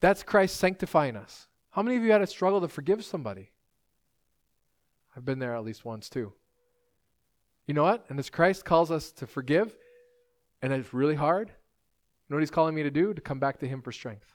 That's 0.00 0.22
Christ 0.22 0.56
sanctifying 0.56 1.16
us. 1.16 1.46
How 1.70 1.82
many 1.82 1.96
of 1.96 2.02
you 2.02 2.12
had 2.12 2.22
a 2.22 2.26
struggle 2.26 2.60
to 2.62 2.68
forgive 2.68 3.04
somebody? 3.04 3.50
I've 5.16 5.24
been 5.24 5.38
there 5.38 5.54
at 5.54 5.64
least 5.64 5.84
once 5.84 6.08
too. 6.08 6.32
You 7.66 7.74
know 7.74 7.82
what? 7.84 8.04
And 8.08 8.18
as 8.18 8.30
Christ 8.30 8.64
calls 8.64 8.90
us 8.90 9.12
to 9.12 9.26
forgive, 9.26 9.76
and 10.62 10.72
it's 10.72 10.92
really 10.92 11.14
hard, 11.14 11.48
you 11.48 11.54
know 12.28 12.36
what 12.36 12.42
he's 12.42 12.50
calling 12.50 12.74
me 12.74 12.82
to 12.82 12.90
do? 12.90 13.14
To 13.14 13.20
come 13.20 13.38
back 13.38 13.58
to 13.60 13.68
him 13.68 13.82
for 13.82 13.92
strength. 13.92 14.34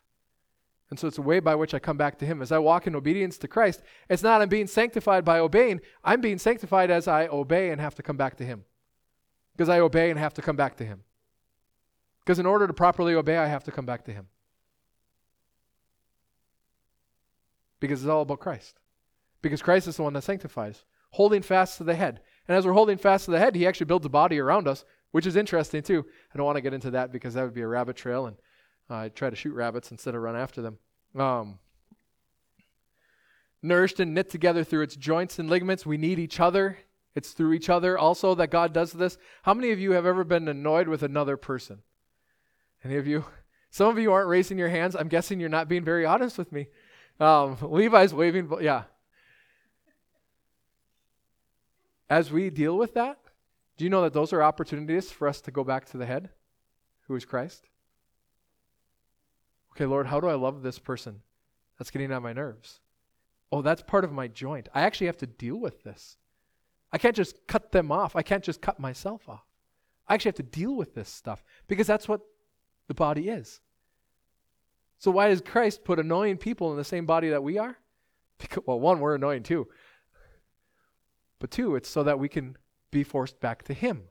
And 0.89 0.99
so 0.99 1.07
it's 1.07 1.17
a 1.17 1.23
way 1.23 1.39
by 1.39 1.55
which 1.55 1.73
I 1.73 1.79
come 1.79 1.97
back 1.97 2.19
to 2.19 2.25
Him. 2.25 2.41
As 2.41 2.51
I 2.51 2.59
walk 2.59 2.85
in 2.85 2.95
obedience 2.95 3.37
to 3.39 3.47
Christ, 3.47 3.81
it's 4.07 4.21
not 4.21 4.41
I'm 4.41 4.49
being 4.49 4.67
sanctified 4.67 5.25
by 5.25 5.39
obeying. 5.39 5.81
I'm 6.03 6.21
being 6.21 6.37
sanctified 6.37 6.91
as 6.91 7.07
I 7.07 7.27
obey 7.27 7.71
and 7.71 7.81
have 7.81 7.95
to 7.95 8.03
come 8.03 8.17
back 8.17 8.37
to 8.37 8.45
Him. 8.45 8.65
Because 9.53 9.69
I 9.69 9.79
obey 9.79 10.11
and 10.11 10.19
have 10.19 10.33
to 10.35 10.41
come 10.41 10.55
back 10.55 10.77
to 10.77 10.85
Him. 10.85 11.03
Because 12.23 12.39
in 12.39 12.45
order 12.45 12.67
to 12.67 12.73
properly 12.73 13.15
obey, 13.15 13.37
I 13.37 13.47
have 13.47 13.63
to 13.63 13.71
come 13.71 13.85
back 13.85 14.05
to 14.05 14.13
Him. 14.13 14.27
Because 17.79 18.03
it's 18.03 18.09
all 18.09 18.21
about 18.21 18.39
Christ. 18.39 18.79
Because 19.45 19.61
Christ 19.61 19.87
is 19.87 19.97
the 19.97 20.01
one 20.01 20.13
that 20.13 20.23
sanctifies, 20.23 20.85
holding 21.11 21.43
fast 21.43 21.77
to 21.77 21.83
the 21.83 21.93
head. 21.93 22.19
And 22.47 22.57
as 22.57 22.65
we're 22.65 22.73
holding 22.73 22.97
fast 22.97 23.25
to 23.25 23.31
the 23.31 23.37
head, 23.37 23.53
He 23.53 23.67
actually 23.67 23.85
builds 23.85 24.07
a 24.07 24.09
body 24.09 24.39
around 24.39 24.67
us, 24.67 24.83
which 25.11 25.27
is 25.27 25.35
interesting 25.35 25.83
too. 25.83 26.03
I 26.33 26.37
don't 26.37 26.47
want 26.47 26.55
to 26.55 26.63
get 26.63 26.73
into 26.73 26.89
that 26.89 27.11
because 27.11 27.35
that 27.35 27.43
would 27.43 27.53
be 27.53 27.61
a 27.61 27.67
rabbit 27.67 27.95
trail 27.95 28.25
and 28.25 28.37
I'd 28.89 29.15
try 29.15 29.29
to 29.29 29.35
shoot 29.35 29.53
rabbits 29.53 29.91
instead 29.91 30.15
of 30.15 30.23
run 30.23 30.35
after 30.35 30.63
them. 30.63 30.79
Um, 31.15 31.59
nourished 33.61 33.99
and 33.99 34.15
knit 34.15 34.31
together 34.31 34.63
through 34.63 34.81
its 34.81 34.95
joints 34.95 35.37
and 35.37 35.47
ligaments. 35.47 35.85
We 35.85 35.97
need 35.99 36.17
each 36.17 36.39
other. 36.39 36.79
It's 37.13 37.33
through 37.33 37.53
each 37.53 37.69
other 37.69 37.99
also 37.99 38.33
that 38.33 38.49
God 38.49 38.73
does 38.73 38.93
this. 38.93 39.15
How 39.43 39.53
many 39.53 39.69
of 39.69 39.79
you 39.79 39.91
have 39.91 40.07
ever 40.07 40.23
been 40.23 40.47
annoyed 40.47 40.87
with 40.87 41.03
another 41.03 41.37
person? 41.37 41.83
Any 42.83 42.95
of 42.95 43.05
you? 43.05 43.25
Some 43.69 43.89
of 43.89 43.99
you 43.99 44.11
aren't 44.11 44.27
raising 44.27 44.57
your 44.57 44.69
hands. 44.69 44.95
I'm 44.95 45.07
guessing 45.07 45.39
you're 45.39 45.49
not 45.49 45.69
being 45.69 45.85
very 45.85 46.03
honest 46.03 46.35
with 46.39 46.51
me. 46.51 46.65
Um, 47.19 47.59
Levi's 47.61 48.11
waving. 48.11 48.51
Yeah. 48.59 48.85
As 52.09 52.31
we 52.31 52.49
deal 52.49 52.77
with 52.77 52.93
that, 52.93 53.17
do 53.77 53.83
you 53.83 53.89
know 53.89 54.03
that 54.03 54.13
those 54.13 54.31
are 54.31 54.43
opportunities 54.43 55.11
for 55.11 55.27
us 55.27 55.41
to 55.41 55.51
go 55.51 55.63
back 55.63 55.85
to 55.87 55.97
the 55.97 56.05
head, 56.05 56.29
who 57.07 57.15
is 57.15 57.25
Christ? 57.25 57.67
Okay, 59.71 59.85
Lord, 59.85 60.07
how 60.07 60.19
do 60.19 60.27
I 60.27 60.35
love 60.35 60.61
this 60.61 60.79
person 60.79 61.21
that's 61.77 61.91
getting 61.91 62.11
on 62.11 62.23
my 62.23 62.31
nerves? 62.31 62.79
Oh, 63.51 63.61
that's 63.61 63.81
part 63.81 64.05
of 64.05 64.11
my 64.11 64.27
joint. 64.27 64.69
I 64.73 64.81
actually 64.81 65.07
have 65.07 65.17
to 65.17 65.27
deal 65.27 65.57
with 65.57 65.83
this. 65.83 66.17
I 66.91 66.97
can't 66.97 67.15
just 67.15 67.45
cut 67.47 67.71
them 67.71 67.91
off. 67.91 68.15
I 68.15 68.21
can't 68.21 68.43
just 68.43 68.61
cut 68.61 68.79
myself 68.79 69.27
off. 69.27 69.45
I 70.07 70.13
actually 70.13 70.29
have 70.29 70.35
to 70.35 70.43
deal 70.43 70.75
with 70.75 70.95
this 70.95 71.09
stuff 71.09 71.43
because 71.67 71.87
that's 71.87 72.07
what 72.07 72.21
the 72.87 72.93
body 72.93 73.29
is. 73.29 73.59
So, 74.99 75.11
why 75.11 75.27
does 75.27 75.41
Christ 75.41 75.83
put 75.83 75.99
annoying 75.99 76.37
people 76.37 76.71
in 76.71 76.77
the 76.77 76.83
same 76.83 77.05
body 77.05 77.29
that 77.29 77.43
we 77.43 77.57
are? 77.57 77.77
Because, 78.37 78.63
well, 78.65 78.79
one, 78.81 78.99
we're 78.99 79.15
annoying 79.15 79.43
too. 79.43 79.65
But 81.45 81.51
two, 81.51 81.75
it's 81.75 81.87
so 81.87 82.01
that 82.01 82.17
we 82.17 82.27
can 82.27 82.57
be 82.89 83.03
forced 83.03 83.39
back 83.39 83.61
to 83.65 83.73
Him, 83.75 84.05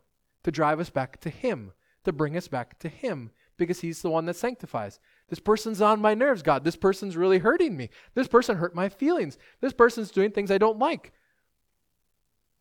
to 0.45 0.53
drive 0.53 0.79
us 0.79 0.89
back 0.89 1.21
to 1.23 1.31
Him, 1.31 1.73
to 2.05 2.13
bring 2.13 2.37
us 2.37 2.47
back 2.47 2.79
to 2.79 2.89
Him, 2.89 3.33
because 3.57 3.81
He's 3.81 4.03
the 4.03 4.09
one 4.09 4.25
that 4.27 4.37
sanctifies. 4.37 5.01
This 5.29 5.41
person's 5.41 5.83
on 5.83 6.01
my 6.01 6.15
nerves, 6.15 6.43
God. 6.43 6.63
This 6.63 6.77
person's 6.77 7.17
really 7.17 7.39
hurting 7.39 7.77
me. 7.77 7.91
This 8.15 8.29
person 8.29 8.59
hurt 8.59 8.73
my 8.73 8.89
feelings. 8.89 9.37
This 9.61 9.73
person's 9.73 10.13
doing 10.13 10.31
things 10.31 10.53
I 10.53 10.59
don't 10.59 10.79
like. 10.79 11.13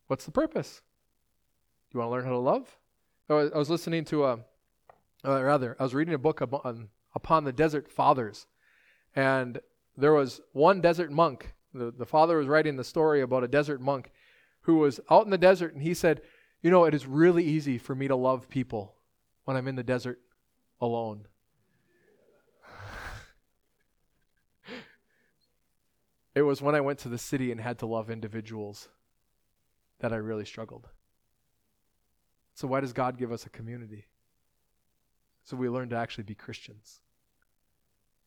What's 0.08 0.24
the 0.24 0.32
purpose? 0.32 0.82
You 1.92 2.00
want 2.00 2.08
to 2.08 2.10
learn 2.10 2.24
how 2.24 2.30
to 2.30 2.38
love? 2.38 2.76
I 3.30 3.56
was 3.56 3.70
listening 3.70 4.04
to 4.06 4.24
a, 4.24 4.40
uh, 5.24 5.40
rather, 5.40 5.76
I 5.78 5.84
was 5.84 5.94
reading 5.94 6.14
a 6.14 6.18
book 6.18 6.40
upon, 6.40 6.88
upon 7.14 7.44
the 7.44 7.52
desert 7.52 7.88
fathers. 7.88 8.48
And 9.14 9.60
there 9.96 10.14
was 10.14 10.40
one 10.52 10.80
desert 10.80 11.12
monk. 11.12 11.54
The, 11.72 11.92
the 11.96 12.06
father 12.06 12.38
was 12.38 12.48
writing 12.48 12.74
the 12.74 12.82
story 12.82 13.20
about 13.20 13.44
a 13.44 13.48
desert 13.48 13.80
monk 13.80 14.10
who 14.64 14.76
was 14.76 15.00
out 15.10 15.24
in 15.24 15.30
the 15.30 15.38
desert 15.38 15.72
and 15.72 15.82
he 15.82 15.94
said, 15.94 16.20
You 16.62 16.70
know, 16.70 16.84
it 16.84 16.94
is 16.94 17.06
really 17.06 17.44
easy 17.44 17.78
for 17.78 17.94
me 17.94 18.08
to 18.08 18.16
love 18.16 18.48
people 18.48 18.96
when 19.44 19.56
I'm 19.56 19.68
in 19.68 19.76
the 19.76 19.82
desert 19.82 20.20
alone. 20.80 21.26
It 26.34 26.42
was 26.42 26.60
when 26.60 26.74
I 26.74 26.80
went 26.80 26.98
to 26.98 27.08
the 27.08 27.16
city 27.16 27.52
and 27.52 27.60
had 27.60 27.78
to 27.78 27.86
love 27.86 28.10
individuals 28.10 28.88
that 30.00 30.12
I 30.12 30.16
really 30.16 30.44
struggled. 30.44 30.88
So, 32.54 32.66
why 32.66 32.80
does 32.80 32.92
God 32.92 33.16
give 33.16 33.30
us 33.30 33.46
a 33.46 33.50
community? 33.50 34.06
So 35.44 35.56
we 35.56 35.68
learn 35.68 35.90
to 35.90 35.96
actually 35.96 36.24
be 36.24 36.34
Christians. 36.34 37.00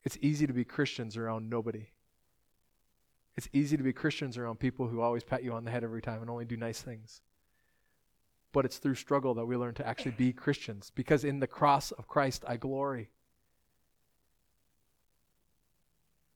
It's 0.03 0.17
easy 0.21 0.47
to 0.47 0.53
be 0.53 0.63
Christians 0.63 1.17
around 1.17 1.49
nobody. 1.49 1.87
It's 3.37 3.47
easy 3.53 3.77
to 3.77 3.83
be 3.83 3.93
Christians 3.93 4.37
around 4.37 4.59
people 4.59 4.87
who 4.87 4.99
always 4.99 5.23
pat 5.23 5.43
you 5.43 5.53
on 5.53 5.63
the 5.63 5.71
head 5.71 5.83
every 5.83 6.01
time 6.01 6.21
and 6.21 6.29
only 6.29 6.45
do 6.45 6.57
nice 6.57 6.81
things. 6.81 7.21
But 8.51 8.65
it's 8.65 8.79
through 8.79 8.95
struggle 8.95 9.35
that 9.35 9.45
we 9.45 9.55
learn 9.55 9.75
to 9.75 9.87
actually 9.87 10.11
be 10.11 10.33
Christians 10.33 10.91
because 10.95 11.23
in 11.23 11.39
the 11.39 11.47
cross 11.47 11.91
of 11.91 12.07
Christ 12.07 12.43
I 12.47 12.57
glory. 12.57 13.11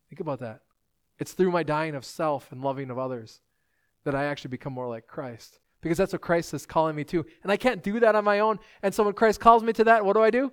Think 0.10 0.20
about 0.20 0.40
that. 0.40 0.62
It's 1.18 1.34
through 1.34 1.52
my 1.52 1.64
dying 1.64 1.96
of 1.96 2.06
self 2.06 2.52
and 2.52 2.62
loving 2.62 2.92
of 2.92 3.00
others 3.00 3.42
that 4.04 4.14
I 4.14 4.26
actually 4.26 4.50
become 4.50 4.74
more 4.74 4.88
like 4.88 5.08
Christ 5.08 5.60
because 5.82 5.98
that's 5.98 6.14
what 6.14 6.22
Christ 6.22 6.54
is 6.54 6.68
calling 6.68 6.96
me 6.96 7.04
to. 7.06 7.26
And 7.42 7.52
I 7.52 7.58
can't 7.58 7.82
do 7.82 8.00
that 8.00 8.14
on 8.14 8.24
my 8.24 8.40
own. 8.40 8.60
And 8.84 8.94
so 8.94 9.04
when 9.04 9.14
Christ 9.14 9.40
calls 9.40 9.64
me 9.64 9.74
to 9.74 9.84
that, 9.86 10.06
what 10.06 10.14
do 10.14 10.22
I 10.22 10.30
do? 10.30 10.52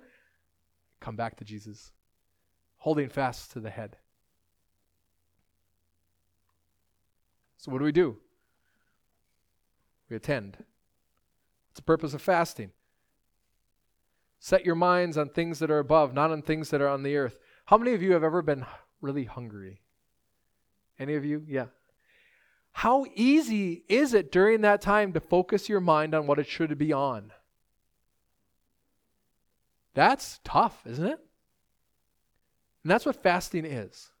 Come 0.99 1.15
back 1.15 1.37
to 1.37 1.45
Jesus, 1.45 1.91
holding 2.77 3.09
fast 3.09 3.51
to 3.51 3.59
the 3.59 3.69
head. 3.69 3.97
So, 7.59 7.73
what 7.73 7.79
do 7.79 7.85
we 7.85 7.91
do? 7.91 8.15
We 10.09 10.15
attend. 10.15 10.55
What's 10.57 11.75
the 11.75 11.81
purpose 11.81 12.13
of 12.13 12.21
fasting? 12.21 12.71
Set 14.39 14.65
your 14.65 14.75
minds 14.75 15.17
on 15.17 15.27
things 15.27 15.59
that 15.59 15.69
are 15.69 15.79
above, 15.79 16.13
not 16.13 16.31
on 16.31 16.41
things 16.41 16.69
that 16.69 16.79
are 16.79 16.87
on 16.87 17.03
the 17.03 17.17
earth. 17.17 17.37
How 17.65 17.77
many 17.77 17.93
of 17.93 18.01
you 18.01 18.13
have 18.13 18.23
ever 18.23 18.41
been 18.41 18.65
really 19.01 19.25
hungry? 19.25 19.81
Any 20.97 21.15
of 21.15 21.25
you? 21.25 21.43
Yeah. 21.45 21.65
How 22.71 23.05
easy 23.13 23.83
is 23.89 24.13
it 24.13 24.31
during 24.31 24.61
that 24.61 24.79
time 24.79 25.11
to 25.11 25.19
focus 25.19 25.67
your 25.67 25.81
mind 25.81 26.15
on 26.15 26.27
what 26.27 26.39
it 26.39 26.47
should 26.47 26.77
be 26.77 26.93
on? 26.93 27.33
That's 29.95 30.39
tough, 30.45 30.81
isn't 30.85 31.05
it? 31.05 31.19
And 32.83 32.89
that's 32.89 33.05
what 33.05 33.21
fasting 33.21 33.65
is. 33.65 34.11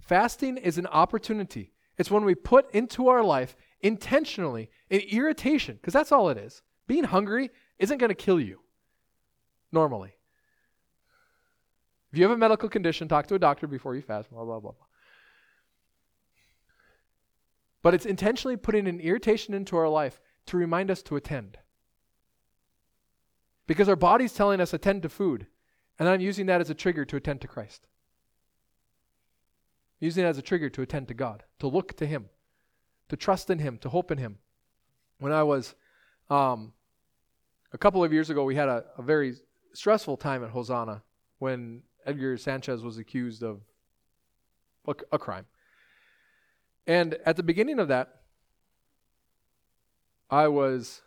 Fasting 0.00 0.56
is 0.56 0.78
an 0.78 0.88
opportunity. 0.88 1.71
It's 1.98 2.10
when 2.10 2.24
we 2.24 2.34
put 2.34 2.70
into 2.74 3.08
our 3.08 3.22
life 3.22 3.56
intentionally 3.80 4.70
an 4.90 5.00
irritation, 5.00 5.76
because 5.76 5.92
that's 5.92 6.12
all 6.12 6.28
it 6.28 6.38
is. 6.38 6.62
Being 6.86 7.04
hungry 7.04 7.50
isn't 7.78 7.98
going 7.98 8.08
to 8.08 8.14
kill 8.14 8.40
you 8.40 8.60
normally. 9.70 10.14
If 12.12 12.18
you 12.18 12.24
have 12.24 12.32
a 12.32 12.36
medical 12.36 12.68
condition, 12.68 13.08
talk 13.08 13.26
to 13.28 13.34
a 13.34 13.38
doctor 13.38 13.66
before 13.66 13.94
you 13.94 14.02
fast, 14.02 14.30
blah, 14.30 14.44
blah, 14.44 14.60
blah, 14.60 14.72
blah. 14.72 14.86
But 17.82 17.94
it's 17.94 18.06
intentionally 18.06 18.56
putting 18.56 18.86
an 18.86 19.00
irritation 19.00 19.54
into 19.54 19.76
our 19.76 19.88
life 19.88 20.20
to 20.46 20.56
remind 20.56 20.90
us 20.90 21.02
to 21.04 21.16
attend. 21.16 21.58
Because 23.66 23.88
our 23.88 23.96
body's 23.96 24.34
telling 24.34 24.60
us 24.60 24.74
attend 24.74 25.02
to 25.02 25.08
food, 25.08 25.46
and 25.98 26.08
I'm 26.08 26.20
using 26.20 26.46
that 26.46 26.60
as 26.60 26.70
a 26.70 26.74
trigger 26.74 27.04
to 27.06 27.16
attend 27.16 27.40
to 27.40 27.48
Christ. 27.48 27.86
Using 30.02 30.24
it 30.24 30.26
as 30.26 30.36
a 30.36 30.42
trigger 30.42 30.68
to 30.68 30.82
attend 30.82 31.06
to 31.08 31.14
God, 31.14 31.44
to 31.60 31.68
look 31.68 31.96
to 31.98 32.06
Him, 32.06 32.28
to 33.08 33.16
trust 33.16 33.50
in 33.50 33.60
Him, 33.60 33.78
to 33.78 33.88
hope 33.88 34.10
in 34.10 34.18
Him. 34.18 34.38
When 35.20 35.30
I 35.30 35.44
was 35.44 35.76
um, 36.28 36.72
a 37.72 37.78
couple 37.78 38.02
of 38.02 38.12
years 38.12 38.28
ago, 38.28 38.42
we 38.42 38.56
had 38.56 38.68
a, 38.68 38.84
a 38.98 39.02
very 39.02 39.34
stressful 39.74 40.16
time 40.16 40.42
at 40.42 40.50
Hosanna 40.50 41.04
when 41.38 41.82
Edgar 42.04 42.36
Sanchez 42.36 42.82
was 42.82 42.98
accused 42.98 43.44
of 43.44 43.60
a, 44.88 44.94
a 45.12 45.18
crime. 45.20 45.46
And 46.84 47.16
at 47.24 47.36
the 47.36 47.44
beginning 47.44 47.78
of 47.78 47.86
that, 47.86 48.22
I 50.28 50.48
was 50.48 51.00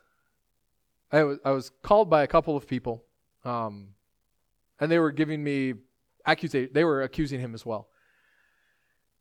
I 1.11 1.23
was 1.23 1.39
I 1.43 1.51
was 1.51 1.69
called 1.81 2.09
by 2.09 2.23
a 2.23 2.27
couple 2.27 2.55
of 2.55 2.65
people, 2.65 3.03
um, 3.43 3.89
and 4.79 4.89
they 4.89 4.99
were 4.99 5.11
giving 5.11 5.43
me 5.43 5.73
accusation. 6.25 6.69
They 6.71 6.85
were 6.85 7.03
accusing 7.03 7.41
him 7.41 7.53
as 7.53 7.65
well. 7.65 7.89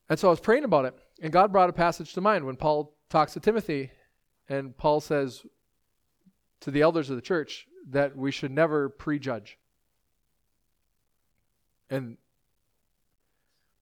And 0.09 0.19
so 0.19 0.29
I 0.29 0.31
was 0.31 0.41
praying 0.41 0.65
about 0.65 0.85
it, 0.85 0.95
and 1.23 1.33
God 1.33 1.53
brought 1.53 1.71
a 1.71 1.73
passage 1.73 2.13
to 2.15 2.21
mind 2.21 2.45
when 2.45 2.57
Paul 2.57 2.95
talks 3.09 3.33
to 3.35 3.41
Timothy, 3.41 3.91
and 4.49 4.77
Paul 4.77 5.01
says 5.01 5.47
to 6.61 6.71
the 6.71 6.83
elders 6.83 7.11
of 7.11 7.17
the 7.17 7.23
church 7.23 7.67
that 7.91 8.17
we 8.17 8.31
should 8.31 8.51
never 8.51 8.89
prejudge. 8.89 9.59
And 11.89 12.17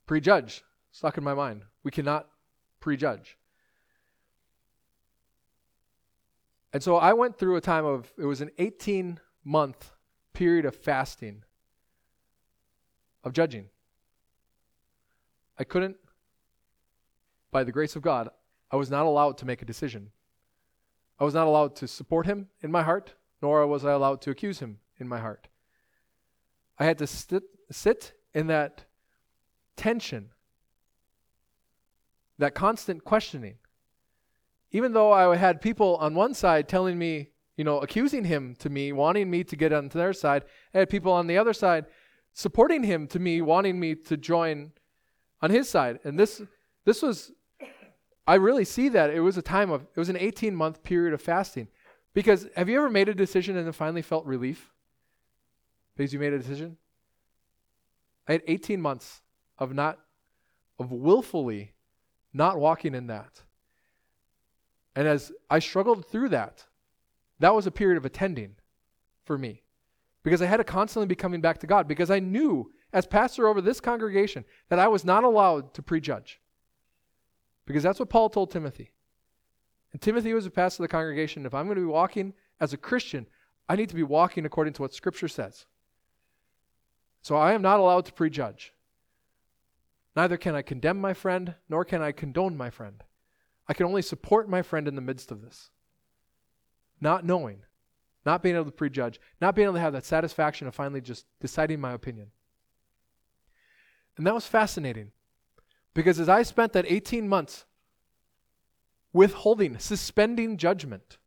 prejudge 0.07 0.63
stuck 0.91 1.17
in 1.19 1.25
my 1.25 1.35
mind. 1.35 1.63
We 1.83 1.91
cannot 1.91 2.29
prejudge. 2.81 3.39
And 6.73 6.83
so 6.83 6.97
I 6.97 7.13
went 7.13 7.39
through 7.39 7.57
a 7.57 7.61
time 7.61 7.85
of, 7.85 8.13
it 8.19 8.25
was 8.25 8.41
an 8.41 8.51
18 8.59 9.21
month 9.45 9.93
period 10.33 10.65
of 10.65 10.75
fasting, 10.75 11.45
of 13.25 13.33
judging. 13.33 13.67
I 15.59 15.65
couldn't, 15.65 15.97
by 17.53 17.63
the 17.63 17.71
grace 17.71 17.95
of 17.95 18.03
God, 18.03 18.31
I 18.71 18.77
was 18.77 18.91
not 18.91 19.07
allowed 19.07 19.39
to 19.39 19.47
make 19.47 19.63
a 19.63 19.67
decision. 19.67 20.11
I 21.21 21.25
was 21.25 21.35
not 21.35 21.47
allowed 21.47 21.77
to 21.77 21.87
support 21.87 22.27
him 22.27 22.49
in 22.63 22.73
my 22.73 22.83
heart, 22.83 23.15
nor 23.41 23.65
was 23.69 23.85
I 23.85 23.93
allowed 23.93 24.21
to 24.23 24.31
accuse 24.31 24.59
him 24.59 24.81
in 24.99 25.07
my 25.07 25.21
heart. 25.21 25.47
I 26.79 26.85
had 26.85 26.99
to 26.99 27.07
sit, 27.07 27.45
sit 27.71 28.15
in 28.35 28.49
that 28.49 28.87
tension 29.77 30.31
that 32.39 32.55
constant 32.55 33.05
questioning. 33.05 33.57
Even 34.73 34.93
though 34.93 35.13
I 35.13 35.37
had 35.37 35.61
people 35.61 35.97
on 35.97 36.15
one 36.15 36.35
side 36.35 36.69
telling 36.69 36.99
me, 36.99 37.29
you 37.57 37.65
know, 37.65 37.79
accusing 37.79 38.25
him 38.25 38.57
to 38.59 38.71
me, 38.71 38.93
wanting 38.93 39.31
me 39.31 39.45
to 39.45 39.55
get 39.55 39.73
on 39.73 39.89
their 39.89 40.13
side, 40.13 40.45
I 40.75 40.79
had 40.79 40.91
people 40.91 41.13
on 41.13 41.27
the 41.27 41.39
other 41.39 41.53
side 41.53 41.87
supporting 42.33 42.83
him 42.83 43.07
to 43.09 43.19
me, 43.19 43.43
wanting 43.43 43.79
me 43.79 43.95
to 43.95 44.17
join 44.17 44.73
on 45.41 45.51
his 45.51 45.69
side. 45.69 46.01
And 46.05 46.19
this 46.19 46.43
this 46.85 47.03
was 47.03 47.33
I 48.27 48.35
really 48.35 48.65
see 48.65 48.89
that 48.91 49.11
it 49.11 49.21
was 49.21 49.37
a 49.37 49.43
time 49.43 49.71
of 49.71 49.83
it 49.83 49.99
was 49.99 50.09
an 50.09 50.17
18 50.17 50.55
month 50.55 50.83
period 50.83 51.13
of 51.15 51.21
fasting. 51.21 51.69
Because 52.15 52.47
have 52.57 52.69
you 52.69 52.77
ever 52.77 52.91
made 52.91 53.09
a 53.09 53.15
decision 53.15 53.57
and 53.57 53.67
then 53.67 53.73
finally 53.73 54.03
felt 54.03 54.27
relief? 54.27 54.71
Because 55.97 56.13
you 56.13 56.19
made 56.19 56.33
a 56.33 56.39
decision? 56.39 56.77
I 58.29 58.33
had 58.33 58.43
18 58.47 58.81
months 58.81 59.23
of 59.59 59.75
not 59.75 59.99
of 60.79 60.93
willfully 60.93 61.75
not 62.33 62.59
walking 62.59 62.95
in 62.95 63.07
that. 63.09 63.43
And 64.95 65.09
as 65.09 65.33
I 65.51 65.59
struggled 65.59 66.07
through 66.07 66.31
that, 66.31 66.67
that 67.39 67.55
was 67.55 67.67
a 67.67 67.71
period 67.71 67.97
of 67.97 68.05
attending 68.05 68.57
for 69.25 69.39
me 69.39 69.63
because 70.23 70.43
I 70.43 70.47
had 70.47 70.59
to 70.59 70.65
constantly 70.65 71.07
be 71.07 71.15
coming 71.15 71.41
back 71.41 71.59
to 71.59 71.67
God 71.67 71.89
because 71.89 72.11
I 72.11 72.21
knew 72.21 72.71
as 72.93 73.07
pastor 73.07 73.49
over 73.49 73.61
this 73.61 73.81
congregation 73.81 74.45
that 74.69 74.79
I 74.79 74.89
was 74.89 75.05
not 75.05 75.25
allowed 75.25 75.73
to 75.75 75.83
prejudge. 75.83 76.42
Because 77.67 77.83
that's 77.83 78.01
what 78.01 78.11
Paul 78.11 78.29
told 78.31 78.51
Timothy. 78.51 78.93
And 79.93 80.01
Timothy 80.01 80.33
was 80.33 80.47
a 80.47 80.51
pastor 80.51 80.83
of 80.83 80.89
the 80.89 80.93
congregation. 80.93 81.47
If 81.47 81.55
I'm 81.55 81.67
going 81.67 81.77
to 81.77 81.83
be 81.83 81.87
walking 81.87 82.35
as 82.61 82.73
a 82.73 82.79
Christian, 82.79 83.27
I 83.69 83.77
need 83.77 83.89
to 83.91 83.95
be 83.95 84.03
walking 84.03 84.45
according 84.45 84.73
to 84.75 84.83
what 84.83 84.95
Scripture 84.95 85.29
says. 85.29 85.67
So 87.21 87.37
I 87.37 87.53
am 87.53 87.63
not 87.63 87.79
allowed 87.79 88.07
to 88.07 88.13
prejudge. 88.13 88.73
Neither 90.17 90.37
can 90.37 90.55
I 90.55 90.63
condemn 90.63 91.01
my 91.01 91.15
friend, 91.15 91.55
nor 91.69 91.85
can 91.85 92.03
I 92.03 92.13
condone 92.13 92.57
my 92.57 92.71
friend. 92.71 93.03
I 93.69 93.75
can 93.75 93.87
only 93.87 94.03
support 94.03 94.49
my 94.49 94.63
friend 94.63 94.89
in 94.89 94.97
the 94.97 95.01
midst 95.01 95.31
of 95.31 95.41
this. 95.41 95.71
Not 97.01 97.25
knowing, 97.25 97.63
not 98.27 98.43
being 98.43 98.55
able 98.55 98.67
to 98.67 98.73
prejudge, 98.73 99.21
not 99.41 99.55
being 99.55 99.67
able 99.67 99.75
to 99.75 99.81
have 99.81 99.93
that 99.93 100.05
satisfaction 100.05 100.67
of 100.67 100.75
finally 100.75 101.01
just 101.01 101.27
deciding 101.41 101.81
my 101.81 101.93
opinion. 101.93 102.29
And 104.17 104.27
that 104.27 104.35
was 104.35 104.47
fascinating 104.47 105.13
because 105.95 106.19
as 106.19 106.29
I 106.29 106.43
spent 106.43 106.73
that 106.73 106.87
18 106.89 107.29
months 107.29 107.65
withholding, 109.13 109.79
suspending 109.79 110.57
judgment, 110.57 111.19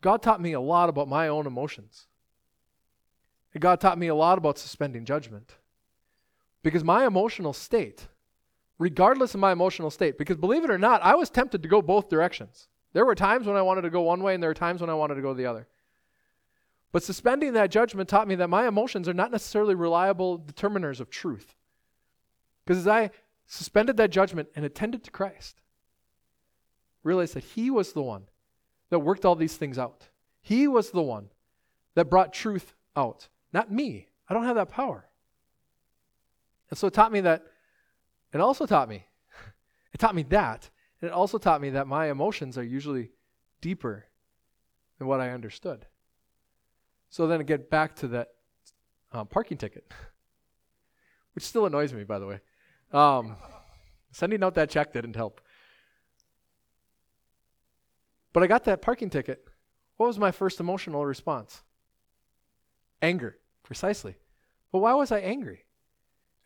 God 0.00 0.22
taught 0.22 0.40
me 0.40 0.52
a 0.52 0.60
lot 0.60 0.88
about 0.88 1.08
my 1.08 1.28
own 1.28 1.46
emotions. 1.46 2.06
And 3.54 3.62
God 3.62 3.80
taught 3.80 3.98
me 3.98 4.08
a 4.08 4.14
lot 4.14 4.38
about 4.38 4.58
suspending 4.58 5.04
judgment. 5.04 5.56
Because 6.62 6.84
my 6.84 7.06
emotional 7.06 7.52
state, 7.52 8.08
regardless 8.78 9.34
of 9.34 9.40
my 9.40 9.52
emotional 9.52 9.90
state, 9.90 10.18
because 10.18 10.36
believe 10.36 10.64
it 10.64 10.70
or 10.70 10.78
not, 10.78 11.02
I 11.02 11.14
was 11.14 11.30
tempted 11.30 11.62
to 11.62 11.68
go 11.68 11.82
both 11.82 12.08
directions. 12.08 12.68
There 12.92 13.04
were 13.04 13.14
times 13.14 13.46
when 13.46 13.56
I 13.56 13.62
wanted 13.62 13.82
to 13.82 13.90
go 13.90 14.02
one 14.02 14.22
way, 14.22 14.34
and 14.34 14.42
there 14.42 14.50
were 14.50 14.54
times 14.54 14.80
when 14.80 14.90
I 14.90 14.94
wanted 14.94 15.16
to 15.16 15.22
go 15.22 15.34
the 15.34 15.46
other. 15.46 15.66
But 16.92 17.02
suspending 17.02 17.54
that 17.54 17.70
judgment 17.70 18.08
taught 18.08 18.28
me 18.28 18.34
that 18.36 18.50
my 18.50 18.68
emotions 18.68 19.08
are 19.08 19.14
not 19.14 19.30
necessarily 19.30 19.74
reliable 19.74 20.38
determiners 20.38 21.00
of 21.00 21.10
truth. 21.10 21.54
Because 22.64 22.78
as 22.78 22.88
I 22.88 23.10
suspended 23.46 23.96
that 23.96 24.10
judgment 24.10 24.48
and 24.54 24.64
attended 24.64 25.04
to 25.04 25.10
Christ, 25.10 25.60
realized 27.02 27.34
that 27.34 27.44
He 27.44 27.70
was 27.70 27.92
the 27.92 28.02
one 28.02 28.24
that 28.90 29.00
worked 29.00 29.24
all 29.24 29.34
these 29.34 29.56
things 29.56 29.78
out. 29.78 30.08
He 30.40 30.68
was 30.68 30.90
the 30.90 31.02
one 31.02 31.30
that 31.94 32.10
brought 32.10 32.32
truth 32.32 32.74
out, 32.96 33.28
not 33.52 33.72
me. 33.72 34.08
I 34.28 34.34
don't 34.34 34.44
have 34.44 34.56
that 34.56 34.68
power. 34.68 35.06
And 36.70 36.78
so 36.78 36.86
it 36.86 36.94
taught 36.94 37.12
me 37.12 37.20
that, 37.20 37.44
it 38.32 38.40
also 38.40 38.66
taught 38.66 38.88
me, 38.88 39.04
it 39.92 39.98
taught 39.98 40.14
me 40.14 40.22
that. 40.24 40.70
And 41.00 41.08
it 41.08 41.12
also 41.12 41.38
taught 41.38 41.60
me 41.60 41.70
that 41.70 41.86
my 41.86 42.10
emotions 42.10 42.56
are 42.56 42.62
usually 42.62 43.10
deeper 43.60 44.06
than 44.98 45.06
what 45.06 45.20
I 45.20 45.30
understood. 45.30 45.86
So 47.10 47.26
then 47.26 47.40
I 47.40 47.42
get 47.42 47.68
back 47.68 47.96
to 47.96 48.08
that 48.08 48.28
um, 49.12 49.26
parking 49.26 49.58
ticket, 49.58 49.90
which 51.34 51.44
still 51.44 51.66
annoys 51.66 51.92
me, 51.92 52.04
by 52.04 52.18
the 52.18 52.26
way. 52.26 52.40
Um, 52.92 53.36
sending 54.10 54.42
out 54.42 54.54
that 54.54 54.70
check 54.70 54.92
didn't 54.92 55.16
help. 55.16 55.40
But 58.32 58.42
I 58.42 58.46
got 58.46 58.64
that 58.64 58.82
parking 58.82 59.10
ticket. 59.10 59.44
What 59.96 60.06
was 60.06 60.18
my 60.18 60.30
first 60.30 60.60
emotional 60.60 61.04
response? 61.04 61.62
Anger, 63.00 63.38
precisely. 63.62 64.16
But 64.70 64.78
why 64.78 64.94
was 64.94 65.12
I 65.12 65.18
angry? 65.18 65.64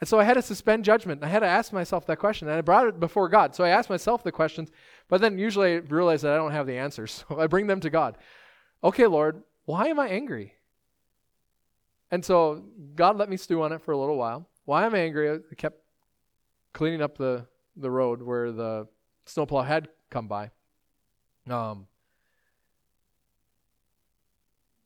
And 0.00 0.08
so 0.08 0.20
I 0.20 0.24
had 0.24 0.34
to 0.34 0.42
suspend 0.42 0.84
judgment. 0.84 1.24
I 1.24 1.28
had 1.28 1.40
to 1.40 1.46
ask 1.46 1.72
myself 1.72 2.06
that 2.06 2.18
question. 2.18 2.48
And 2.48 2.58
I 2.58 2.60
brought 2.60 2.86
it 2.86 3.00
before 3.00 3.28
God. 3.28 3.54
So 3.54 3.64
I 3.64 3.70
asked 3.70 3.88
myself 3.88 4.22
the 4.22 4.32
questions, 4.32 4.70
but 5.08 5.20
then 5.20 5.38
usually 5.38 5.74
I 5.74 5.76
realize 5.76 6.22
that 6.22 6.32
I 6.32 6.36
don't 6.36 6.52
have 6.52 6.66
the 6.66 6.76
answers. 6.76 7.24
So 7.28 7.40
I 7.40 7.46
bring 7.46 7.66
them 7.66 7.80
to 7.80 7.90
God. 7.90 8.18
Okay, 8.84 9.06
Lord, 9.06 9.42
why 9.64 9.86
am 9.86 9.98
I 9.98 10.08
angry? 10.08 10.54
And 12.10 12.24
so 12.24 12.64
God 12.94 13.16
let 13.16 13.28
me 13.28 13.36
stew 13.36 13.62
on 13.62 13.72
it 13.72 13.80
for 13.80 13.92
a 13.92 13.98
little 13.98 14.16
while. 14.16 14.48
Why 14.64 14.84
am 14.84 14.94
I 14.94 14.98
angry? 14.98 15.30
I 15.30 15.54
kept 15.56 15.80
cleaning 16.76 17.00
up 17.00 17.16
the, 17.16 17.46
the 17.74 17.90
road 17.90 18.20
where 18.20 18.52
the 18.52 18.86
snowplow 19.24 19.62
had 19.62 19.88
come 20.10 20.28
by. 20.28 20.50
Um, 21.48 21.86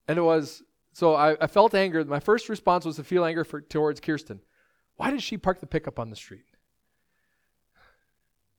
and 0.06 0.16
it 0.16 0.22
was, 0.22 0.62
so 0.92 1.16
I, 1.16 1.36
I 1.40 1.48
felt 1.48 1.74
anger. 1.74 2.04
My 2.04 2.20
first 2.20 2.48
response 2.48 2.84
was 2.84 2.94
to 2.96 3.02
feel 3.02 3.24
anger 3.24 3.42
for, 3.42 3.60
towards 3.60 3.98
Kirsten. 3.98 4.40
Why 4.98 5.10
did 5.10 5.20
she 5.20 5.36
park 5.36 5.58
the 5.58 5.66
pickup 5.66 5.98
on 5.98 6.10
the 6.10 6.16
street? 6.16 6.44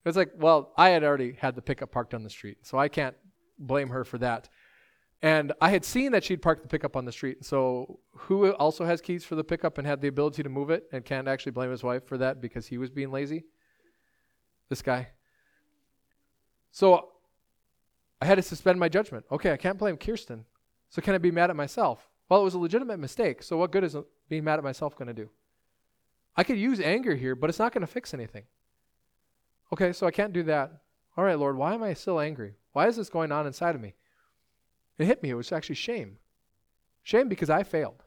It's 0.04 0.16
like, 0.16 0.32
well, 0.36 0.74
I 0.76 0.90
had 0.90 1.02
already 1.02 1.32
had 1.32 1.54
the 1.54 1.62
pickup 1.62 1.90
parked 1.90 2.12
on 2.12 2.24
the 2.24 2.30
street, 2.30 2.58
so 2.66 2.76
I 2.76 2.88
can't 2.88 3.16
blame 3.58 3.88
her 3.88 4.04
for 4.04 4.18
that. 4.18 4.50
And 5.22 5.52
I 5.60 5.70
had 5.70 5.84
seen 5.84 6.10
that 6.12 6.24
she'd 6.24 6.42
parked 6.42 6.62
the 6.62 6.68
pickup 6.68 6.96
on 6.96 7.04
the 7.04 7.12
street. 7.12 7.36
And 7.38 7.46
so, 7.46 8.00
who 8.10 8.52
also 8.54 8.84
has 8.84 9.00
keys 9.00 9.24
for 9.24 9.36
the 9.36 9.44
pickup 9.44 9.78
and 9.78 9.86
had 9.86 10.00
the 10.00 10.08
ability 10.08 10.42
to 10.42 10.48
move 10.48 10.68
it 10.70 10.88
and 10.90 11.04
can't 11.04 11.28
actually 11.28 11.52
blame 11.52 11.70
his 11.70 11.84
wife 11.84 12.04
for 12.06 12.18
that 12.18 12.40
because 12.40 12.66
he 12.66 12.76
was 12.76 12.90
being 12.90 13.12
lazy? 13.12 13.44
This 14.68 14.82
guy. 14.82 15.08
So, 16.72 17.10
I 18.20 18.26
had 18.26 18.34
to 18.34 18.42
suspend 18.42 18.80
my 18.80 18.88
judgment. 18.88 19.24
Okay, 19.30 19.52
I 19.52 19.56
can't 19.56 19.78
blame 19.78 19.96
Kirsten. 19.96 20.44
So, 20.90 21.00
can 21.00 21.14
I 21.14 21.18
be 21.18 21.30
mad 21.30 21.50
at 21.50 21.56
myself? 21.56 22.08
Well, 22.28 22.40
it 22.40 22.44
was 22.44 22.54
a 22.54 22.58
legitimate 22.58 22.98
mistake. 22.98 23.44
So, 23.44 23.56
what 23.56 23.70
good 23.70 23.84
is 23.84 23.96
being 24.28 24.42
mad 24.42 24.58
at 24.58 24.64
myself 24.64 24.96
going 24.96 25.08
to 25.08 25.14
do? 25.14 25.30
I 26.36 26.42
could 26.42 26.58
use 26.58 26.80
anger 26.80 27.14
here, 27.14 27.36
but 27.36 27.48
it's 27.48 27.60
not 27.60 27.72
going 27.72 27.82
to 27.82 27.86
fix 27.86 28.12
anything. 28.12 28.44
Okay, 29.72 29.92
so 29.92 30.04
I 30.06 30.10
can't 30.10 30.32
do 30.32 30.42
that. 30.44 30.72
All 31.16 31.24
right, 31.24 31.38
Lord, 31.38 31.56
why 31.56 31.74
am 31.74 31.82
I 31.82 31.94
still 31.94 32.18
angry? 32.18 32.54
Why 32.72 32.88
is 32.88 32.96
this 32.96 33.08
going 33.08 33.30
on 33.30 33.46
inside 33.46 33.76
of 33.76 33.80
me? 33.80 33.94
It 35.02 35.06
hit 35.06 35.22
me. 35.22 35.30
It 35.30 35.34
was 35.34 35.50
actually 35.50 35.74
shame. 35.74 36.18
Shame 37.02 37.28
because 37.28 37.50
I 37.50 37.64
failed. 37.64 38.04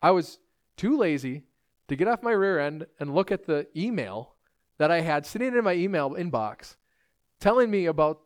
I 0.00 0.12
was 0.12 0.38
too 0.76 0.96
lazy 0.96 1.42
to 1.88 1.96
get 1.96 2.06
off 2.06 2.22
my 2.22 2.30
rear 2.30 2.60
end 2.60 2.86
and 3.00 3.12
look 3.12 3.32
at 3.32 3.46
the 3.46 3.66
email 3.76 4.34
that 4.78 4.92
I 4.92 5.00
had 5.00 5.26
sitting 5.26 5.48
in 5.48 5.64
my 5.64 5.74
email 5.74 6.10
inbox 6.10 6.76
telling 7.40 7.72
me 7.72 7.86
about 7.86 8.20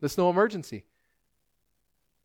the 0.00 0.08
snow 0.08 0.30
emergency. 0.30 0.86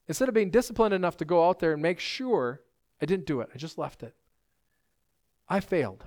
Instead 0.07 0.29
of 0.29 0.33
being 0.33 0.49
disciplined 0.49 0.93
enough 0.93 1.17
to 1.17 1.25
go 1.25 1.49
out 1.49 1.59
there 1.59 1.73
and 1.73 1.81
make 1.81 1.99
sure 1.99 2.61
I 3.01 3.05
didn't 3.05 3.25
do 3.25 3.41
it, 3.41 3.49
I 3.53 3.57
just 3.57 3.77
left 3.77 4.01
it. 4.01 4.15
I 5.49 5.59
failed. 5.59 6.05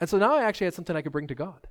And 0.00 0.08
so 0.08 0.16
now 0.16 0.34
I 0.34 0.44
actually 0.44 0.64
had 0.66 0.74
something 0.74 0.96
I 0.96 1.02
could 1.02 1.12
bring 1.12 1.26
to 1.26 1.34
God. 1.34 1.66